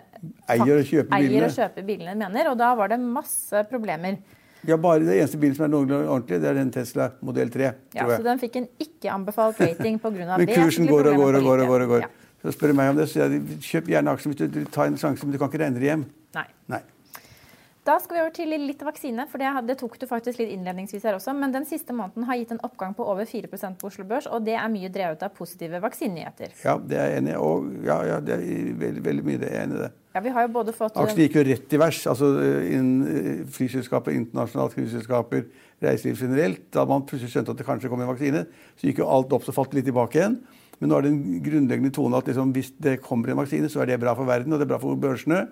Eier 0.50 0.78
og 0.80 0.84
kjøper 0.92 1.16
eier 1.16 1.30
bilene. 1.30 1.46
og 1.46 1.52
kjøper 1.52 1.86
bilene 1.86 2.16
mener. 2.18 2.52
Og 2.52 2.58
da 2.58 2.76
var 2.76 2.88
det 2.90 3.00
masse 3.00 3.64
problemer. 3.72 4.18
Ja, 4.66 4.76
bare 4.78 5.00
Det 5.00 5.20
eneste 5.22 5.38
bilen 5.40 5.56
som 5.56 5.66
er 5.66 5.72
noenlunde 5.76 6.08
ordentlig, 6.08 6.40
det 6.42 6.50
er 6.50 6.54
den 6.56 6.72
Tesla 6.72 7.12
modell 7.22 7.50
3. 7.50 7.62
Ja, 7.96 8.04
tror 8.04 8.10
jeg. 8.12 8.20
Så 8.20 8.24
den 8.24 8.40
fikk 8.40 8.56
en 8.56 8.68
ikke-anbefalt 8.80 9.60
rating 9.60 10.00
pga. 10.00 10.38
Men 10.38 10.48
kursen 10.48 10.88
går 10.88 11.08
og 11.12 11.16
går 11.16 11.36
og 11.36 11.44
går. 11.44 11.60
og 11.64 11.68
går, 11.68 11.82
og 11.82 11.90
går. 11.90 12.02
Ja. 12.02 12.08
Så 12.44 12.52
spør 12.52 12.74
du 12.74 12.80
meg 12.80 12.92
om 12.92 12.98
det, 13.00 13.08
så 13.10 13.24
jeg, 13.24 13.44
kjøp 13.64 13.94
gjerne 13.94 14.14
aksjer 14.14 14.34
hvis 14.34 14.42
du, 14.42 14.48
du 14.52 14.66
tar 14.72 14.90
en 14.90 15.00
sjanse, 15.00 15.24
men 15.24 15.32
du 15.32 15.40
kan 15.40 15.52
ikke 15.52 15.64
regne 15.64 15.80
det 15.80 15.88
hjem. 15.88 16.04
Nei. 16.36 16.50
Nei. 16.72 16.82
Da 17.84 17.98
skal 18.00 18.16
vi 18.16 18.20
over 18.24 18.32
til 18.32 18.52
litt 18.64 18.80
vaksine, 18.84 19.26
for 19.28 19.44
det, 19.44 19.50
det 19.68 19.76
tok 19.80 19.98
du 20.00 20.06
faktisk 20.08 20.40
litt 20.40 20.54
innledningsvis 20.54 21.04
her 21.04 21.18
også. 21.18 21.34
Men 21.36 21.52
den 21.52 21.66
siste 21.68 21.92
måneden 21.96 22.24
har 22.30 22.38
gitt 22.40 22.54
en 22.56 22.62
oppgang 22.64 22.94
på 22.96 23.04
over 23.04 23.28
4% 23.28 23.76
på 23.80 23.90
Oslo 23.90 24.06
Børs, 24.08 24.30
og 24.32 24.46
det 24.48 24.56
er 24.56 24.70
mye 24.72 24.92
drevet 24.92 25.26
av 25.28 25.34
positive 25.36 25.82
vaksinenyheter. 25.84 26.54
Ja, 26.64 26.78
det 26.80 27.00
er 27.00 27.12
jeg 27.12 27.24
enig 27.24 27.34
i. 27.34 27.42
Og 27.44 27.68
ja, 27.84 27.98
ja, 28.08 28.22
det 28.24 28.38
er 28.38 28.72
veldig, 28.86 29.04
veldig 29.10 29.28
mye 29.28 29.42
det 29.42 29.50
er 29.50 29.58
jeg 29.58 29.68
enig 29.68 29.80
i 29.80 29.84
det. 29.84 29.92
Ja, 30.14 30.24
vi 30.24 30.32
har 30.38 30.48
jo 30.48 30.54
både 30.56 30.78
fått 30.78 30.96
Aksjene 31.02 31.28
gikk 31.28 31.38
jo 31.42 31.46
rett 31.50 31.76
i 31.76 31.82
vers. 31.82 32.00
altså 32.08 32.32
innen 32.46 33.12
eh, 33.12 33.46
flyselskaper, 33.52 34.16
internasjonale 34.16 34.76
flyselskaper, 34.78 35.46
reiseliv 35.84 36.24
generelt. 36.24 36.66
Da 36.72 36.88
man 36.88 37.04
plutselig 37.10 37.36
skjønte 37.36 37.52
at 37.52 37.60
det 37.60 37.68
kanskje 37.68 37.92
kom 37.92 38.04
en 38.06 38.14
vaksine, 38.14 38.46
så 38.80 38.88
gikk 38.88 39.04
jo 39.04 39.12
alt 39.12 39.36
opp, 39.36 39.44
så 39.44 39.56
falt 39.56 39.74
det 39.74 39.82
litt 39.82 39.92
tilbake 39.92 40.22
igjen. 40.22 40.40
Men 40.84 40.92
nå 40.92 40.98
er 40.98 41.06
det 41.06 41.12
en 41.14 41.44
grunnleggende 41.46 41.94
tone 41.96 42.20
at 42.20 42.28
liksom, 42.28 42.50
hvis 42.52 42.74
det 42.84 42.98
kommer 43.06 43.32
en 43.32 43.40
vaksine, 43.40 43.70
så 43.72 43.80
er 43.80 43.88
det 43.88 44.02
bra 44.02 44.12
for 44.18 44.28
verden, 44.28 44.52
og 44.52 44.60
det 44.60 44.66
er 44.66 44.74
bra 44.74 44.82
for 44.82 45.00
børsene, 45.00 45.46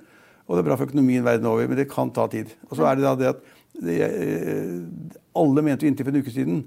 og 0.43 0.57
det 0.57 0.59
er 0.59 0.67
bra 0.67 0.75
for 0.75 0.91
økonomien 0.91 1.23
verden 1.23 1.47
over. 1.47 1.69
Men 1.71 1.79
det 1.79 1.87
kan 1.87 2.11
ta 2.11 2.25
tid. 2.27 2.51
Og 2.67 2.75
så 2.75 2.89
er 2.89 2.99
det 2.99 3.05
da 3.05 3.13
det 3.15 3.29
at 3.29 3.45
det, 3.79 3.97
eh, 4.03 4.73
alle 5.39 5.63
mente 5.63 5.87
jo 5.87 5.91
inntil 5.93 6.09
for 6.09 6.11
en 6.11 6.25
uke 6.25 6.35
siden 6.35 6.65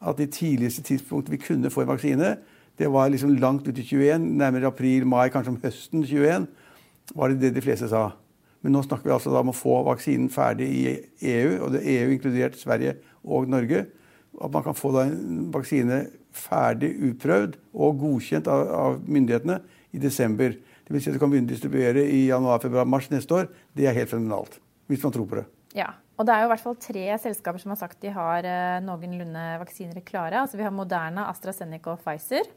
at 0.00 0.16
det 0.16 0.30
tidligste 0.32 0.86
tidspunktet 0.88 1.34
vi 1.34 1.42
kunne 1.44 1.70
få 1.70 1.84
en 1.84 1.92
vaksine, 1.92 2.30
det 2.78 2.88
var 2.92 3.12
liksom 3.12 3.36
langt 3.36 3.68
ut 3.68 3.78
i 3.78 3.84
21, 3.84 4.24
nærmere 4.40 4.72
april-mai, 4.72 5.28
kanskje 5.28 5.52
om 5.52 5.60
høsten 5.60 6.04
21 6.04 6.48
var 7.14 7.28
det 7.28 7.40
det 7.40 7.54
de 7.56 7.64
fleste 7.64 7.88
sa. 7.92 8.10
Men 8.64 8.72
nå 8.72 8.82
snakker 8.82 9.10
vi 9.10 9.14
altså 9.14 9.32
om 9.36 9.52
å 9.52 9.56
få 9.56 9.82
vaksinen 9.86 10.32
ferdig 10.32 10.72
i 10.72 10.84
EU, 11.36 11.50
og 11.64 11.76
det 11.76 11.84
er 11.84 12.06
EU 12.06 12.16
inkludert 12.16 12.56
Sverige 12.56 12.96
og 13.24 13.48
Norge. 13.48 13.86
At 14.40 14.52
man 14.52 14.64
kan 14.64 14.76
få 14.76 14.90
en 15.04 15.52
vaksine 15.52 16.06
ferdig 16.36 16.92
utprøvd 17.10 17.58
og 17.74 18.00
godkjent 18.04 18.48
av, 18.52 18.68
av 18.76 18.98
myndighetene 19.04 19.60
i 19.96 20.02
desember. 20.02 20.56
Det 20.86 20.94
vil 20.94 21.02
si 21.02 21.10
at 21.10 21.16
du 21.16 21.22
kan 21.22 21.32
begynne 21.32 21.48
å 21.48 21.54
distribuere 21.54 22.04
i 22.06 22.26
januar, 22.28 22.60
februar, 22.62 22.86
mars 22.88 23.08
neste 23.10 23.34
år. 23.34 23.48
Det 23.74 23.88
er 23.88 23.96
helt 23.96 24.12
fenomenalt. 24.12 24.60
Hvis 24.86 25.02
man 25.02 25.14
tror 25.14 25.26
på 25.30 25.40
det. 25.40 25.46
Ja, 25.76 25.90
og 26.16 26.28
det 26.28 26.32
er 26.32 26.44
jo 26.44 26.48
i 26.48 26.52
hvert 26.54 26.62
fall 26.62 26.78
tre 26.80 27.04
selskaper 27.20 27.60
som 27.60 27.74
har 27.74 27.80
sagt 27.80 28.00
de 28.04 28.12
har 28.14 28.46
eh, 28.46 28.78
noenlunde 28.84 29.44
vaksiner 29.64 30.04
klare. 30.06 30.40
Altså 30.44 30.60
Vi 30.60 30.64
har 30.64 30.74
Moderna, 30.74 31.26
AstraZeneca 31.32 31.96
og 31.96 32.04
Pfizer. 32.04 32.48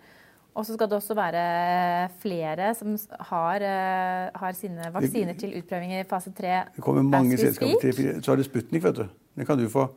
Og 0.58 0.66
så 0.66 0.76
skal 0.76 0.90
det 0.92 0.98
også 0.98 1.16
være 1.16 1.42
flere 2.20 2.72
som 2.76 2.96
har, 3.32 3.64
eh, 3.64 4.30
har 4.42 4.56
sine 4.58 4.92
vaksiner 4.94 5.38
til 5.40 5.56
utprøving 5.60 5.94
i 6.00 6.06
fase 6.10 6.34
3. 6.36 6.56
Det 6.76 6.84
kommer 6.84 7.06
mange 7.06 7.38
selskaper. 7.38 7.82
til. 7.82 8.22
Så 8.24 8.32
har 8.32 8.38
du 8.38 8.44
Sputnik, 8.44 8.84
vet 8.84 8.96
du. 8.96 9.08
Den 9.36 9.46
kan 9.46 9.58
du 9.58 9.70
få. 9.70 9.90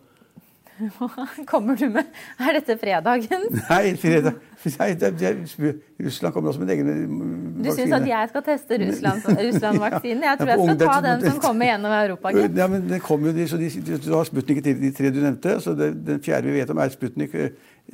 Kommer 1.51 1.77
du 1.77 1.88
med 1.92 2.05
Er 2.38 2.59
dette 2.59 2.77
fredagen? 2.81 3.47
Nei, 3.71 3.95
fredag. 4.01 4.38
Nei 4.62 5.73
Russland 6.03 6.35
kommer 6.35 6.51
også 6.51 6.62
med 6.62 6.71
en 6.71 6.75
egen 6.75 6.88
vaksine. 6.88 7.62
Du 7.64 7.71
syns 7.77 7.95
at 7.97 8.09
jeg 8.09 8.31
skal 8.31 8.45
teste 8.47 8.79
Russland-vaksinen? 8.83 10.25
Jeg 10.27 10.38
tror 10.38 10.53
jeg 10.53 10.66
skal 10.66 10.81
ta 10.83 10.97
den 11.07 11.25
som 11.29 11.40
kommer 11.42 11.71
gjennom 11.71 11.95
Europa. 11.97 12.35
gitt. 12.37 12.59
Ja, 12.59 12.68
men 12.71 12.88
det 12.88 13.03
kommer 13.03 13.31
jo 13.31 13.37
de, 13.37 13.49
så 13.49 13.61
de, 13.61 13.71
de, 13.71 13.99
Du 13.99 14.12
har 14.14 14.25
Sputnik 14.29 14.62
til 14.64 14.81
de 14.81 14.92
tre 14.97 15.11
du 15.11 15.21
nevnte. 15.23 15.61
så 15.61 15.75
det, 15.79 15.92
Den 16.07 16.23
fjerde 16.23 16.51
vi 16.51 16.59
vet 16.61 16.71
om, 16.71 16.79
er 16.79 16.95
Sputnik, 16.95 17.35
eh, 17.35 17.51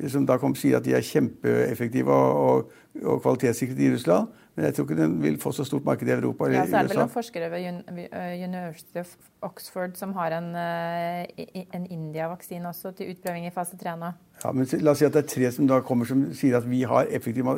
som 0.07 0.25
da 0.25 0.37
kom, 0.37 0.55
sier 0.55 0.77
at 0.77 0.85
de 0.85 0.93
er 0.97 1.05
kjempeeffektive 1.05 2.13
og, 2.13 2.43
og, 2.43 2.85
og 3.03 3.21
kvalitetssikret 3.25 3.79
i 3.79 3.93
Russland. 3.93 4.29
Men 4.55 4.65
jeg 4.65 4.75
tror 4.75 4.85
ikke 4.89 4.97
den 5.01 5.13
vil 5.23 5.37
få 5.39 5.51
så 5.55 5.63
stort 5.67 5.85
marked 5.87 6.07
i 6.07 6.11
Europa 6.11 6.45
eller 6.45 6.57
Ja, 6.59 6.65
så 6.67 6.77
er 6.79 6.87
det 6.87 6.91
vel 6.91 6.99
noen 7.03 7.11
forskere 7.13 7.51
ved 7.53 7.67
Un- 7.69 7.83
ved, 7.95 8.15
University 8.43 8.97
of 8.99 9.13
Oxford 9.45 9.95
som 9.95 10.13
har 10.17 10.35
en, 10.35 10.49
en 10.57 11.85
India-vaksine 11.85 12.67
også 12.67 12.91
til 12.97 13.13
utprøving 13.13 13.45
i 13.47 13.53
fase 13.55 13.77
3 13.79 13.95
nå. 14.01 14.11
Ja, 14.43 14.51
men 14.55 14.67
La 14.83 14.93
oss 14.93 15.01
si 15.01 15.07
at 15.07 15.15
det 15.15 15.25
er 15.25 15.31
tre 15.33 15.51
som 15.51 15.67
da 15.67 15.81
kommer 15.85 16.07
som 16.07 16.29
sier 16.37 16.59
at 16.59 16.67
vi 16.67 16.83
har 16.87 17.09
effektive 17.11 17.55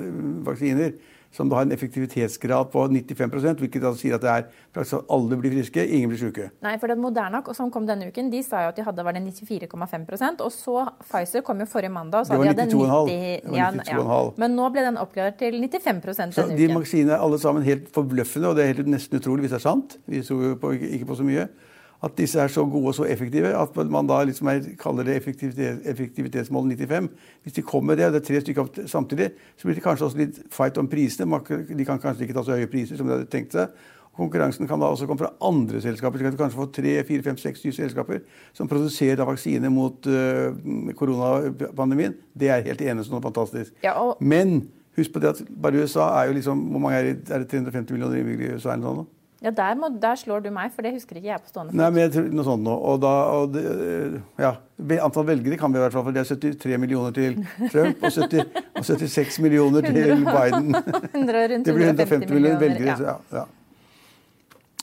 vaksiner. 0.47 0.95
Som 1.31 1.47
da 1.47 1.61
har 1.61 1.63
en 1.63 1.71
effektivitetsgrad 1.71 2.73
på 2.73 2.81
95% 2.91 3.61
hvilket 3.61 3.83
da 3.85 3.93
sier 3.95 4.17
at 4.17 4.23
det 4.23 4.31
er 4.31 4.47
praktisk 4.75 4.97
at 4.97 5.13
alle 5.15 5.37
blir 5.39 5.53
friske, 5.53 5.85
ingen 5.87 6.11
blir 6.11 6.19
syke. 6.19 6.49
Nei, 6.65 6.73
for 6.81 6.91
det 6.91 6.97
Moderna 6.99 7.39
som 7.55 7.71
kom 7.71 7.87
denne 7.87 8.09
uken, 8.11 8.27
de 8.33 8.41
sa 8.43 8.65
jo 8.65 8.73
at 8.73 8.81
de 8.81 8.83
hadde 8.83 9.05
var 9.07 9.15
det 9.15 9.21
94,5% 9.23 10.43
Og 10.43 10.51
så 10.51 10.83
Pfizer 11.05 11.45
kom 11.47 11.63
jo 11.63 11.69
forrige 11.71 11.93
mandag 11.93 12.25
og 12.25 12.27
sa 12.27 12.35
at 12.35 12.43
de 12.43 12.51
hadde 12.51 12.67
92,5. 12.73 12.75
90 12.75 13.07
Det 13.15 13.53
var 13.53 13.61
ja, 13.61 13.71
92,5. 13.79 14.35
Men 14.43 14.57
nå 14.59 14.67
ble 14.75 14.85
den 14.89 14.99
oppgradert 14.99 15.39
til 15.39 15.55
95 15.55 16.35
Så 16.35 16.49
denne 16.49 16.59
de 16.59 16.67
vaksinene 16.75 17.15
er 17.15 17.23
alle 17.23 17.39
sammen 17.39 17.63
helt 17.63 17.87
forbløffende, 17.95 18.51
og 18.51 18.59
det 18.59 18.65
er 18.65 18.73
helt 18.73 18.91
nesten 18.91 19.21
utrolig 19.21 19.47
hvis 19.47 19.55
det 19.55 19.61
er 19.61 19.67
sant. 19.69 19.99
Vi 20.11 20.25
tror 20.27 20.43
jo 20.51 20.73
ikke 20.75 21.13
på 21.13 21.21
så 21.21 21.31
mye. 21.31 21.47
At 22.03 22.15
disse 22.17 22.39
er 22.41 22.47
så 22.49 22.63
gode 22.65 22.87
og 22.87 22.95
så 22.97 23.03
effektive 23.05 23.51
at 23.53 23.75
man 23.93 24.07
da 24.09 24.23
liksom 24.25 24.47
er, 24.49 24.61
kaller 24.81 25.03
det 25.05 25.15
effektivitet, 25.19 25.83
effektivitetsmål 25.85 26.71
95. 26.73 27.09
Hvis 27.43 27.53
de 27.53 27.61
kommer 27.61 27.93
med 27.93 27.97
det, 28.01 28.05
og 28.07 28.13
det 28.13 28.21
er 28.21 28.25
tre 28.25 28.41
stykker 28.41 28.87
samtidig, 28.89 29.27
så 29.57 29.67
blir 29.67 29.75
det 29.77 29.83
kanskje 29.85 30.05
også 30.07 30.17
litt 30.17 30.39
fight 30.51 30.77
om 30.81 30.87
prisene. 30.89 31.39
De 31.77 31.85
kan 31.85 31.99
kanskje 32.01 32.25
ikke 32.25 32.33
ta 32.39 32.43
så 32.47 32.57
høye 32.57 32.67
priser 32.71 32.97
som 32.97 33.05
de 33.07 33.13
hadde 33.13 33.29
tenkt 33.29 33.53
seg. 33.53 33.69
Konkurransen 34.17 34.67
kan 34.67 34.81
da 34.81 34.89
også 34.91 35.05
komme 35.07 35.21
fra 35.21 35.29
andre 35.47 35.79
selskaper. 35.81 36.17
så 36.19 36.23
kan 36.25 36.33
du 36.33 36.37
kanskje 36.41 36.57
få 36.59 36.65
tre, 36.75 36.97
fire, 37.07 37.23
fem, 37.23 37.37
seks, 37.37 37.61
syv 37.63 37.71
selskaper 37.77 38.19
som 38.53 38.67
produserer 38.67 39.21
vaksine 39.25 39.69
mot 39.71 40.05
uh, 40.09 40.51
koronapandemien. 40.99 42.17
Det 42.33 42.49
er 42.49 42.65
helt 42.65 42.81
enestående 42.81 43.23
fantastisk. 43.29 43.73
Ja, 43.83 43.93
og- 44.01 44.17
Men 44.19 44.69
husk 44.97 45.13
på 45.13 45.19
det 45.21 45.29
at 45.29 45.41
bare 45.61 45.83
USA 45.83 46.09
er 46.21 46.27
jo 46.27 46.33
liksom 46.33 46.57
Hvor 46.71 46.79
mange 46.79 46.97
er 46.97 47.03
det? 47.13 47.29
Er 47.31 47.39
det 47.39 47.47
350 47.49 47.91
millioner 47.93 48.17
innbyggere 48.17 48.51
i 48.51 48.55
USA? 48.55 48.73
eller 48.73 48.83
noe? 48.93 49.05
Ja, 49.41 49.49
der, 49.57 49.73
må, 49.73 49.87
der 49.97 50.15
slår 50.21 50.43
du 50.45 50.51
meg, 50.53 50.69
for 50.75 50.85
det 50.85 50.91
husker 50.93 51.17
ikke 51.17 51.31
jeg 51.31 51.41
på 51.41 51.49
stående 51.49 51.73
Nei, 51.73 51.87
men 51.89 52.03
jeg 52.03 52.11
tror 52.13 52.27
noe 52.37 52.43
sånt 52.45 52.61
nå. 52.61 52.75
Og 52.91 52.99
da, 53.01 53.13
og 53.39 53.55
det, 53.55 53.63
ja, 54.37 54.51
Antall 55.01 55.25
velgere 55.31 55.57
kan 55.57 55.73
vi 55.73 55.79
i 55.79 55.81
hvert 55.81 55.95
fall, 55.95 56.03
for 56.05 56.13
det 56.13 56.21
er 56.21 56.29
73 56.29 56.77
millioner 56.83 57.15
til 57.15 57.39
Trump 57.73 58.03
og, 58.05 58.11
70, 58.13 58.59
og 58.77 58.85
76 58.85 59.39
millioner 59.41 59.87
til 59.87 60.21
Biden. 60.27 60.69
100, 61.15 61.47
rundt 61.55 61.65
Det 61.65 61.73
blir 61.79 61.89
150 61.89 62.29
millioner 62.35 62.61
velgere. 62.61 62.95
Ja. 63.01 63.17
Ja. 63.33 63.41
Ja. 63.41 63.47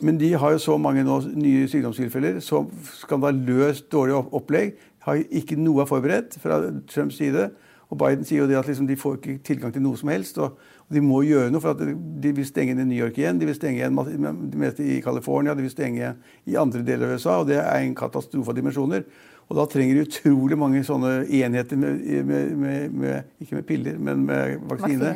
Men 0.03 0.18
de 0.18 0.33
har 0.38 0.53
jo 0.55 0.59
så 0.62 0.77
mange 0.79 1.03
nå, 1.07 1.21
nye 1.38 1.68
sykdomstilfeller, 1.71 2.37
så 2.42 2.64
skandaløst 3.01 3.88
dårlig 3.94 4.14
opp- 4.18 4.35
opplegg. 4.42 4.75
Har 5.07 5.18
ikke 5.31 5.57
noe 5.59 5.87
forberedt 5.90 6.37
fra 6.42 6.61
Trumps 6.90 7.18
side. 7.18 7.49
Og 7.88 7.99
Biden 7.99 8.27
sier 8.29 8.42
jo 8.42 8.47
det 8.51 8.59
at 8.61 8.66
liksom 8.68 8.87
de 8.90 8.99
får 9.01 9.16
ikke 9.16 9.38
tilgang 9.49 9.73
til 9.75 9.83
noe 9.83 9.97
som 9.97 10.11
helst. 10.12 10.38
Og 10.38 10.59
de 10.88 11.03
må 11.05 11.20
gjøre 11.27 11.53
noe, 11.53 11.61
for 11.61 11.77
at 11.77 11.83
de 12.22 12.31
vil 12.33 12.46
stenge 12.48 12.74
ned 12.77 12.88
New 12.88 12.96
York 12.96 13.18
igjen. 13.20 13.38
De 13.40 13.48
vil 13.48 13.57
stenge 13.57 13.83
igjen 13.83 13.98
det 13.98 14.61
meste 14.61 14.85
i 14.85 15.01
California, 15.05 15.55
de 15.55 15.66
vil 15.66 15.72
stenge 15.72 16.14
i 16.48 16.57
andre 16.57 16.81
deler 16.87 17.11
av 17.11 17.18
USA. 17.18 17.38
Og 17.42 17.51
det 17.51 17.59
er 17.61 17.83
en 17.83 17.96
katastrofe 17.98 18.55
av 18.55 18.57
dimensjoner. 18.57 19.05
Og 19.48 19.57
da 19.57 19.64
trenger 19.68 19.96
de 19.96 20.07
utrolig 20.09 20.59
mange 20.61 20.81
sånne 20.85 21.22
enheter 21.40 21.81
med, 21.81 22.01
med, 22.29 22.53
med, 22.57 22.96
med 23.05 23.44
Ikke 23.44 23.61
med 23.61 23.68
piller, 23.68 24.01
men 24.01 24.27
med 24.29 24.59
vaksine. 24.68 25.14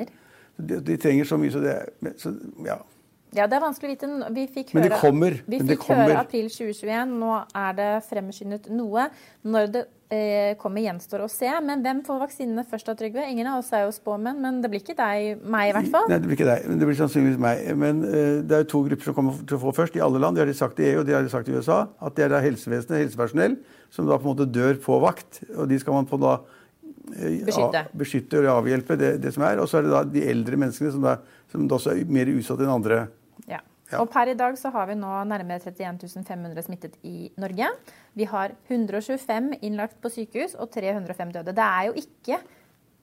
De, 0.56 0.80
de 0.84 0.96
trenger 1.00 1.28
så 1.28 1.40
mye, 1.40 1.52
så 1.52 1.60
det 1.64 1.76
så, 2.20 2.34
ja. 2.66 2.78
Ja, 3.32 3.46
det 3.48 3.56
er 3.56 3.62
vanskelig 3.64 3.88
å 3.88 3.92
vite. 3.94 4.32
Vi 4.36 4.42
fikk 4.52 4.74
Men 4.76 4.90
det 4.90 4.98
kommer, 5.00 5.38
Vi 5.48 5.60
fikk 5.62 5.86
kommer. 5.86 6.10
høre 6.10 6.20
april 6.20 6.50
2021. 6.52 7.14
Nå 7.22 7.32
er 7.56 7.76
det 7.78 7.90
fremskyndet 8.10 8.68
noe. 8.76 9.06
Når 9.48 9.70
det 9.72 9.84
kommer, 10.60 10.82
gjenstår 10.84 11.22
å 11.24 11.28
se. 11.30 11.48
Men 11.64 11.82
hvem 11.84 12.00
får 12.06 12.18
vaksinene 12.22 12.64
først 12.68 12.88
av 12.92 12.96
Trygve? 13.00 13.24
Ingen 13.32 13.48
av 13.50 13.60
oss 13.62 13.70
er 13.76 13.84
jo 13.86 13.92
spåmenn, 13.96 14.40
men 14.42 14.60
det 14.62 14.70
blir 14.72 14.82
ikke 14.84 14.96
deg, 14.98 15.40
meg 15.44 15.70
i 15.70 15.74
hvert 15.76 15.90
fall. 15.94 16.08
Nei, 16.10 16.18
det 16.22 16.28
blir 16.30 16.38
ikke 16.38 16.48
deg. 16.50 16.66
men 16.68 16.80
Det 16.82 16.88
blir 16.90 16.98
sannsynligvis 17.00 17.40
meg. 17.42 17.62
Men 17.80 18.02
uh, 18.04 18.40
det 18.46 18.56
er 18.58 18.64
jo 18.64 18.70
to 18.74 18.82
grupper 18.88 19.08
som 19.10 19.16
kommer 19.18 19.38
til 19.42 19.58
å 19.58 19.62
få 19.66 19.74
først 19.78 19.96
i 19.98 20.02
alle 20.04 20.20
land. 20.22 20.36
Det 20.36 20.44
har 20.44 20.50
de 20.52 20.56
sagt 20.58 20.82
i 20.82 20.88
EU 20.92 21.00
og 21.02 21.06
det 21.08 21.16
har 21.16 21.24
de 21.26 21.32
sagt 21.32 21.48
i 21.48 21.56
USA. 21.56 21.78
At 22.02 22.18
det 22.18 22.26
er 22.26 22.34
da 22.34 22.42
helsevesenet, 22.44 22.98
helsepersonell, 23.06 23.56
som 23.94 24.08
da 24.10 24.18
på 24.20 24.28
en 24.28 24.34
måte 24.34 24.48
dør 24.52 24.76
på 24.84 24.98
vakt. 25.02 25.42
Og 25.56 25.64
de 25.72 25.80
skal 25.82 25.96
man 25.96 26.08
på 26.10 26.20
da 26.22 26.36
eh, 27.16 27.40
Beskytte. 27.48 27.84
av- 27.86 27.98
beskytte 28.04 28.40
og 28.44 28.50
avhjelpe 28.60 28.96
det, 29.00 29.14
det 29.24 29.32
som 29.34 29.46
er. 29.48 29.60
Og 29.64 29.68
så 29.70 29.80
er 29.80 29.88
det 29.88 29.94
da 29.96 30.04
de 30.04 30.28
eldre 30.32 30.60
menneskene 30.60 30.92
som 30.94 31.02
da, 31.08 31.16
som 31.52 31.64
da 31.68 31.78
også 31.80 31.96
er 31.96 32.04
mer 32.20 32.30
utsatt 32.36 32.60
enn 32.62 32.76
andre. 32.76 33.04
Ja. 33.50 33.62
Ja. 33.92 34.00
Og 34.00 34.08
per 34.10 34.30
i 34.32 34.34
dag 34.38 34.56
så 34.58 34.70
har 34.72 34.86
vi 34.88 34.96
nå 34.96 35.10
nærmere 35.28 35.60
31 35.60 36.24
500 36.26 36.62
smittet 36.66 36.96
i 37.04 37.30
Norge. 37.40 37.68
Vi 38.16 38.24
har 38.30 38.54
125 38.70 39.52
innlagt 39.62 40.00
på 40.02 40.10
sykehus 40.12 40.56
og 40.56 40.70
305 40.72 41.32
døde. 41.36 41.52
Det 41.56 41.66
er 41.68 41.90
jo 41.90 41.94
ikke 42.00 42.40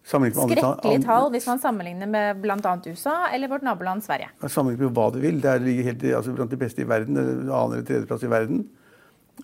skrekkelige 0.10 1.04
tall 1.06 1.30
hvis 1.34 1.45
man 1.49 1.60
sammenligner 1.62 2.08
med 2.10 2.41
bl.a. 2.41 2.75
USA 2.88 3.28
eller 3.36 3.52
vårt 3.52 3.65
naboland 3.67 4.02
Sverige. 4.06 4.30
Sammenlignet 4.47 4.88
med 4.88 4.95
hva 4.97 5.08
du 5.13 5.19
vil. 5.21 5.39
Det 5.43 5.52
er 5.52 5.60
ligger 5.63 5.89
helt 5.91 6.04
altså, 6.17 6.34
blant 6.34 6.52
de 6.52 6.58
beste 6.62 6.82
i 6.82 6.88
verden. 6.89 7.17
Annen 7.19 7.75
eller 7.78 7.86
tredjeplass 7.86 8.23
i 8.25 8.32
verden. 8.32 8.63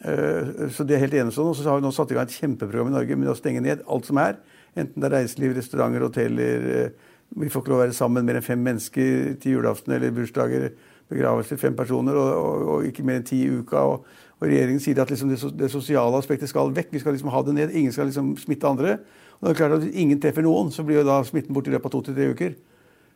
Eh, 0.01 0.69
Så 0.71 0.83
det 0.87 0.95
er 0.95 1.03
helt 1.05 1.13
enestående. 1.13 1.51
Og 1.51 1.59
så 1.59 1.69
har 1.69 1.79
vi 1.81 1.85
nå 1.85 1.91
satt 1.95 2.11
i 2.11 2.17
gang 2.17 2.25
et 2.29 2.37
kjempeprogram 2.39 2.89
i 2.89 2.95
Norge 2.95 3.15
med 3.19 3.29
å 3.29 3.37
stenge 3.37 3.61
ned 3.61 3.83
alt 3.87 4.05
som 4.09 4.17
er. 4.23 4.39
Enten 4.75 4.99
det 5.01 5.11
er 5.11 5.17
reiseliv, 5.19 5.55
restauranter, 5.59 6.07
hoteller. 6.07 6.69
eh, 6.85 6.89
Vi 7.35 7.49
får 7.49 7.61
ikke 7.63 7.71
lov 7.73 7.79
å 7.79 7.85
være 7.87 7.93
sammen 7.97 8.25
mer 8.25 8.35
enn 8.37 8.43
fem 8.45 8.61
mennesker 8.63 9.39
til 9.41 9.55
julaften 9.57 9.93
eller 9.95 10.11
bursdager, 10.13 10.69
begravelser, 11.11 11.59
fem 11.61 11.75
personer, 11.77 12.17
og, 12.17 12.31
og, 12.35 12.67
og 12.75 12.87
ikke 12.89 13.05
mer 13.05 13.21
enn 13.21 13.27
ti 13.27 13.43
i 13.45 13.51
uka. 13.61 13.83
Og, 13.91 14.05
og 14.35 14.47
regjeringen 14.47 14.81
sier 14.83 14.99
at 15.01 15.11
liksom 15.11 15.31
det, 15.31 15.39
det 15.59 15.71
sosiale 15.71 16.17
aspektet 16.19 16.51
skal 16.51 16.73
vekk. 16.75 16.93
Vi 16.93 17.03
skal 17.03 17.15
liksom 17.15 17.31
ha 17.33 17.41
det 17.45 17.55
ned. 17.55 17.75
Ingen 17.75 17.95
skal 17.95 18.09
liksom 18.09 18.35
smitte 18.41 18.69
andre. 18.69 18.97
Og 19.39 19.47
det 19.47 19.53
er 19.53 19.59
klart 19.59 19.77
at 19.77 19.83
Hvis 19.83 19.99
ingen 20.01 20.21
treffer 20.21 20.45
noen, 20.45 20.71
så 20.71 20.83
blir 20.83 21.01
jo 21.01 21.07
da 21.07 21.21
smitten 21.27 21.55
borte 21.55 21.71
i 21.71 21.75
løpet 21.75 21.91
av 21.91 21.95
to 21.95 22.05
til 22.07 22.17
tre 22.17 22.31
uker. 22.31 22.55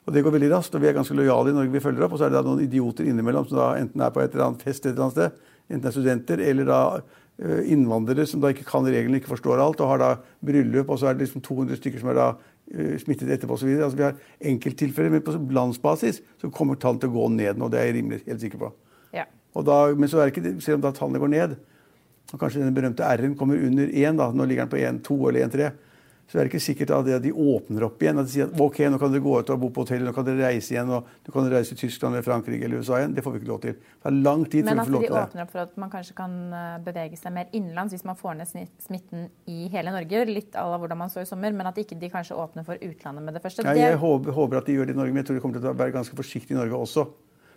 Og 0.07 0.13
det 0.15 0.23
går 0.25 0.33
veldig 0.33 0.51
raskt, 0.55 0.75
og 0.75 0.81
vi 0.81 0.89
er 0.89 0.95
ganske 0.97 1.15
lojale 1.15 1.51
i 1.51 1.53
Norge. 1.53 1.71
vi 1.71 1.79
følger 1.79 2.03
opp, 2.03 2.13
Og 2.13 2.19
så 2.19 2.25
er 2.25 2.29
det 2.29 2.39
da 2.39 2.47
noen 2.47 2.63
idioter 2.63 3.05
innimellom 3.05 3.47
som 3.47 3.57
da 3.57 3.75
enten 3.77 4.01
er 4.01 4.09
på 4.09 4.21
et 4.21 4.33
eller 4.33 4.45
annet 4.47 4.63
fest 4.63 4.85
et 4.85 4.93
eller 4.93 5.03
annet 5.03 5.17
sted, 5.17 5.31
enten 5.69 5.87
er 5.87 5.91
studenter 5.91 6.39
eller 6.39 6.65
da 6.65 7.01
eh, 7.37 7.71
innvandrere 7.73 8.25
som 8.25 8.41
da 8.41 8.49
ikke 8.49 8.65
kan 8.65 8.87
reglene, 8.87 9.19
ikke 9.19 9.35
forstår 9.35 9.61
alt, 9.61 9.81
og 9.81 9.91
har 9.91 9.99
da 10.01 10.09
bryllup, 10.41 10.89
og 10.89 10.97
så 10.99 11.07
er 11.07 11.13
det 11.13 11.27
liksom 11.27 11.43
200 11.45 11.77
stykker 11.77 11.99
som 11.99 12.09
er 12.09 12.17
da 12.17 12.29
smittet 13.01 13.31
etterpå 13.33 13.55
osv. 13.57 13.71
Altså, 13.79 13.97
vi 13.97 14.05
har 14.05 14.19
enkelttilfeller, 14.51 15.15
men 15.15 15.25
på 15.25 15.33
landsbasis 15.55 16.21
så 16.41 16.51
kommer 16.53 16.77
tallene 16.79 17.03
til 17.03 17.11
å 17.11 17.17
gå 17.17 17.27
ned 17.33 17.59
nå. 17.59 17.69
Det 17.71 17.81
er 17.81 17.89
jeg 17.89 17.97
rimelig 17.99 18.21
helt 18.27 18.43
sikker 18.43 18.61
på. 18.61 18.71
Ja. 19.15 19.25
Og 19.57 19.65
da, 19.65 19.79
men 19.97 20.11
så 20.11 20.21
er 20.21 20.29
det 20.29 20.35
ikke, 20.37 20.55
selv 20.63 20.79
om 20.79 20.85
da 20.85 20.93
tallene 20.95 21.21
går 21.23 21.33
ned, 21.33 21.57
og 22.29 22.41
kanskje 22.41 22.61
den 22.61 22.75
berømte 22.75 23.05
R-en 23.05 23.37
kommer 23.37 23.57
under 23.65 23.89
1, 23.89 24.19
da, 24.19 24.29
nå 24.29 24.45
ligger 24.45 24.67
den 24.67 24.73
på 24.73 24.81
1,2 25.09 25.17
eller 25.31 25.47
1,3, 25.47 25.71
så 26.29 26.37
er 26.37 26.45
det 26.45 26.51
ikke 26.51 26.61
sikkert 26.61 26.91
at 26.93 27.07
de 27.23 27.31
åpner 27.33 27.87
opp 27.87 28.03
igjen. 28.03 28.19
At 28.21 28.27
de 28.27 28.33
sier 28.35 28.49
at 28.51 28.59
ok, 28.61 28.83
nå 28.93 28.99
kan 29.01 29.09
dere 29.09 29.23
gå 29.25 29.31
ut 29.41 29.49
og 29.49 29.61
bo 29.63 29.69
på 29.73 29.81
hotell, 29.81 30.03
nå 30.05 30.11
kan 30.13 30.27
dere 30.27 30.51
reise 30.51 30.75
igjen, 30.75 30.91
og 30.93 31.07
nå 31.25 31.33
kan 31.33 31.47
dere 31.47 31.57
reise 31.57 31.73
til 31.73 31.87
Tyskland 31.87 32.13
eller 32.13 32.25
Frankrike 32.27 32.67
eller 32.67 32.83
USA 32.83 32.99
igjen. 32.99 33.15
Det 33.17 33.23
får 33.25 33.33
vi 33.33 33.41
ikke 33.41 33.49
lov 33.49 33.61
til. 33.63 33.79
Det 33.79 34.11
er 34.11 34.17
lang 34.19 34.43
tid 34.45 34.67
Men 34.67 34.77
å 34.77 34.83
at 34.83 34.91
lov 34.93 35.05
til 35.07 35.09
det. 35.09 35.15
de 35.15 35.23
at 35.23 35.31
de 35.31 35.31
åpner 35.31 35.45
opp 35.47 35.53
for 35.55 35.63
at 35.63 35.79
man 35.81 35.93
kanskje 35.95 36.17
kan 36.19 36.35
eh, 36.59 36.75
bevege 36.85 37.17
seg 37.17 37.33
mer 37.39 37.49
innenlands 37.49 37.95
hvis 37.95 38.05
man 38.05 38.19
får 38.19 38.37
ned 38.43 38.75
smitten 38.85 39.25
i 39.49 39.71
hele 39.73 39.95
Norge. 39.95 40.21
Litt 40.29 40.53
à 40.53 40.67
la 40.69 40.77
hvordan 40.83 41.01
man 41.01 41.09
så 41.09 41.25
i 41.25 41.29
sommer, 41.29 41.55
men 41.57 41.71
at 41.71 41.81
ikke 41.81 41.97
de 41.97 42.11
kanskje 42.13 42.37
åpner 42.37 42.67
for 42.67 42.77
utlandet 42.77 43.25
med 43.25 43.39
det 43.39 43.41
første. 43.47 43.65
Ja, 43.65 43.89
jeg 43.89 43.97
håper, 44.03 44.37
håper 44.37 44.61
at 44.61 44.69
de 44.69 44.77
gjør 44.77 44.91
det 44.91 44.93
i 44.93 45.01
Norge, 45.01 45.15
men 45.15 45.23
jeg 45.23 45.31
tror 45.31 45.41
de 45.41 45.43
kommer 45.47 45.57
til 45.57 45.73
å 45.73 45.75
være 45.81 45.97
ganske 45.97 46.21
forsiktige 46.21 46.59
i 46.59 46.61
Norge 46.61 46.77
også. 46.77 47.07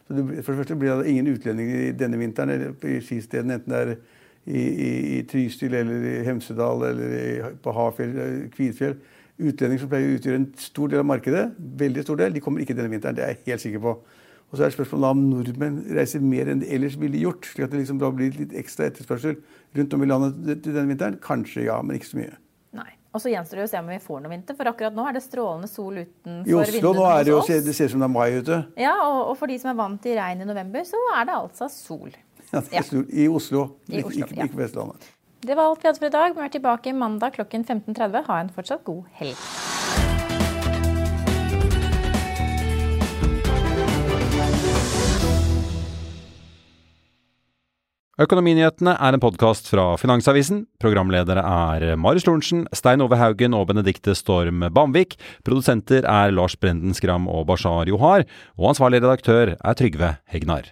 Så 0.08 0.16
det, 0.16 0.24
for 0.46 0.54
det 0.56 0.62
første 0.64 0.80
blir 0.80 0.96
det 1.02 1.12
ingen 1.12 1.28
utlendinger 1.28 1.92
denne 2.00 2.18
vinteren 2.24 2.56
eller 2.56 2.88
i 2.88 2.98
skistedene, 3.04 3.60
enten 3.60 3.76
det 3.76 3.84
er 3.84 3.94
i, 4.46 4.62
i, 4.62 4.90
i 5.18 5.22
Trysil 5.28 5.74
eller 5.78 6.06
i 6.08 6.14
Hemsedal 6.26 6.86
eller 6.88 7.14
i, 7.18 7.26
på 7.62 7.74
Hafjell, 7.76 8.16
eh, 8.18 8.38
Kvitfjell. 8.54 8.96
Utlendinger 9.42 9.82
som 9.82 9.90
pleier 9.90 10.10
å 10.10 10.18
utgjøre 10.18 10.38
en 10.38 10.50
stor 10.60 10.90
del 10.92 11.02
av 11.02 11.08
markedet, 11.08 11.46
veldig 11.80 12.04
stor 12.04 12.18
del, 12.20 12.34
de 12.34 12.42
kommer 12.44 12.62
ikke 12.62 12.76
denne 12.78 12.92
vinteren. 12.92 13.16
Det 13.16 13.24
er 13.24 13.32
jeg 13.32 13.46
helt 13.46 13.64
sikker 13.64 13.82
på. 13.82 13.96
Og 14.52 14.58
så 14.58 14.66
er 14.66 14.68
det 14.68 14.76
spørsmålet 14.76 15.14
om 15.16 15.20
nordmenn 15.30 15.78
reiser 15.96 16.20
mer 16.20 16.50
enn 16.52 16.60
de 16.60 16.68
ellers 16.76 16.98
ville 17.00 17.22
gjort. 17.22 17.46
slik 17.48 17.64
at 17.64 17.72
det 17.72 17.80
liksom 17.80 18.00
da 18.02 18.10
blir 18.12 18.34
litt 18.36 18.52
ekstra 18.60 18.90
etterspørsel 18.90 19.38
rundt 19.78 19.94
om 19.96 20.02
i 20.04 20.08
landet 20.10 20.58
til 20.60 20.74
denne 20.74 20.90
vinteren. 20.92 21.16
Kanskje 21.24 21.64
ja, 21.70 21.78
men 21.80 21.96
ikke 21.96 22.10
så 22.10 22.18
mye. 22.20 22.34
Nei. 22.76 22.90
Og 23.12 23.20
så 23.20 23.32
gjenstår 23.32 23.62
det 23.62 23.64
å 23.64 23.70
se 23.70 23.80
om 23.80 23.88
vi 23.88 23.98
får 24.00 24.20
noe 24.24 24.32
vinter, 24.32 24.56
for 24.56 24.68
akkurat 24.68 24.94
nå 24.96 25.04
er 25.08 25.16
det 25.16 25.22
strålende 25.24 25.68
sol 25.68 25.98
utenfor 26.00 26.48
I 26.48 26.54
Oslo 26.56 26.92
nå 26.96 27.08
er 27.10 27.24
det 27.24 27.32
jo, 27.32 27.40
det 27.48 27.74
ser 27.76 27.88
ut 27.88 27.94
som 27.94 28.04
det 28.04 28.08
er 28.08 28.12
mai 28.12 28.38
ute. 28.40 28.60
Ja, 28.80 28.94
og, 29.04 29.18
og 29.32 29.34
for 29.40 29.52
de 29.52 29.58
som 29.60 29.72
er 29.72 29.80
vant 29.80 30.00
til 30.04 30.16
regn 30.16 30.44
i 30.44 30.48
november, 30.48 30.84
så 30.88 31.00
er 31.16 31.28
det 31.28 31.34
altså 31.36 31.68
sol. 31.72 32.12
Ja. 32.52 32.60
I 32.60 33.28
Oslo, 33.28 33.66
I 33.88 34.02
Oslo 34.04 34.26
ikke, 34.26 34.44
ikke 34.44 34.58
Vestlandet. 34.58 35.12
Det 35.42 35.56
var 35.56 35.72
alt 35.72 35.82
vi 35.82 35.88
hadde 35.88 35.98
for 35.98 36.06
i 36.06 36.14
dag. 36.14 36.34
Vi 36.36 36.44
er 36.44 36.50
tilbake 36.54 36.92
mandag 36.94 37.32
klokken 37.34 37.64
15.30. 37.64 38.26
Ha 38.28 38.40
en 38.44 38.50
fortsatt 38.54 38.84
god 38.84 39.04
helg. 39.18 39.38
Økonominyhetene 48.22 48.92
er 49.00 49.16
en 49.16 49.22
podkast 49.24 49.66
fra 49.72 49.96
Finansavisen. 49.98 50.66
Programledere 50.78 51.42
er 51.42 51.96
Marius 51.98 52.28
Lorentzen, 52.28 52.66
Stein 52.76 53.02
Ove 53.02 53.16
Haugen 53.18 53.56
og 53.56 53.70
Benedikte 53.72 54.14
Storm 54.14 54.62
Bamvik. 54.70 55.16
Produsenter 55.48 56.04
er 56.04 56.36
Lars 56.36 56.54
Brenden 56.60 56.94
Skram 56.94 57.26
og 57.26 57.48
Bashar 57.48 57.90
Johar. 57.90 58.28
Og 58.60 58.70
ansvarlig 58.74 59.02
redaktør 59.02 59.56
er 59.56 59.80
Trygve 59.80 60.14
Hegnar. 60.30 60.70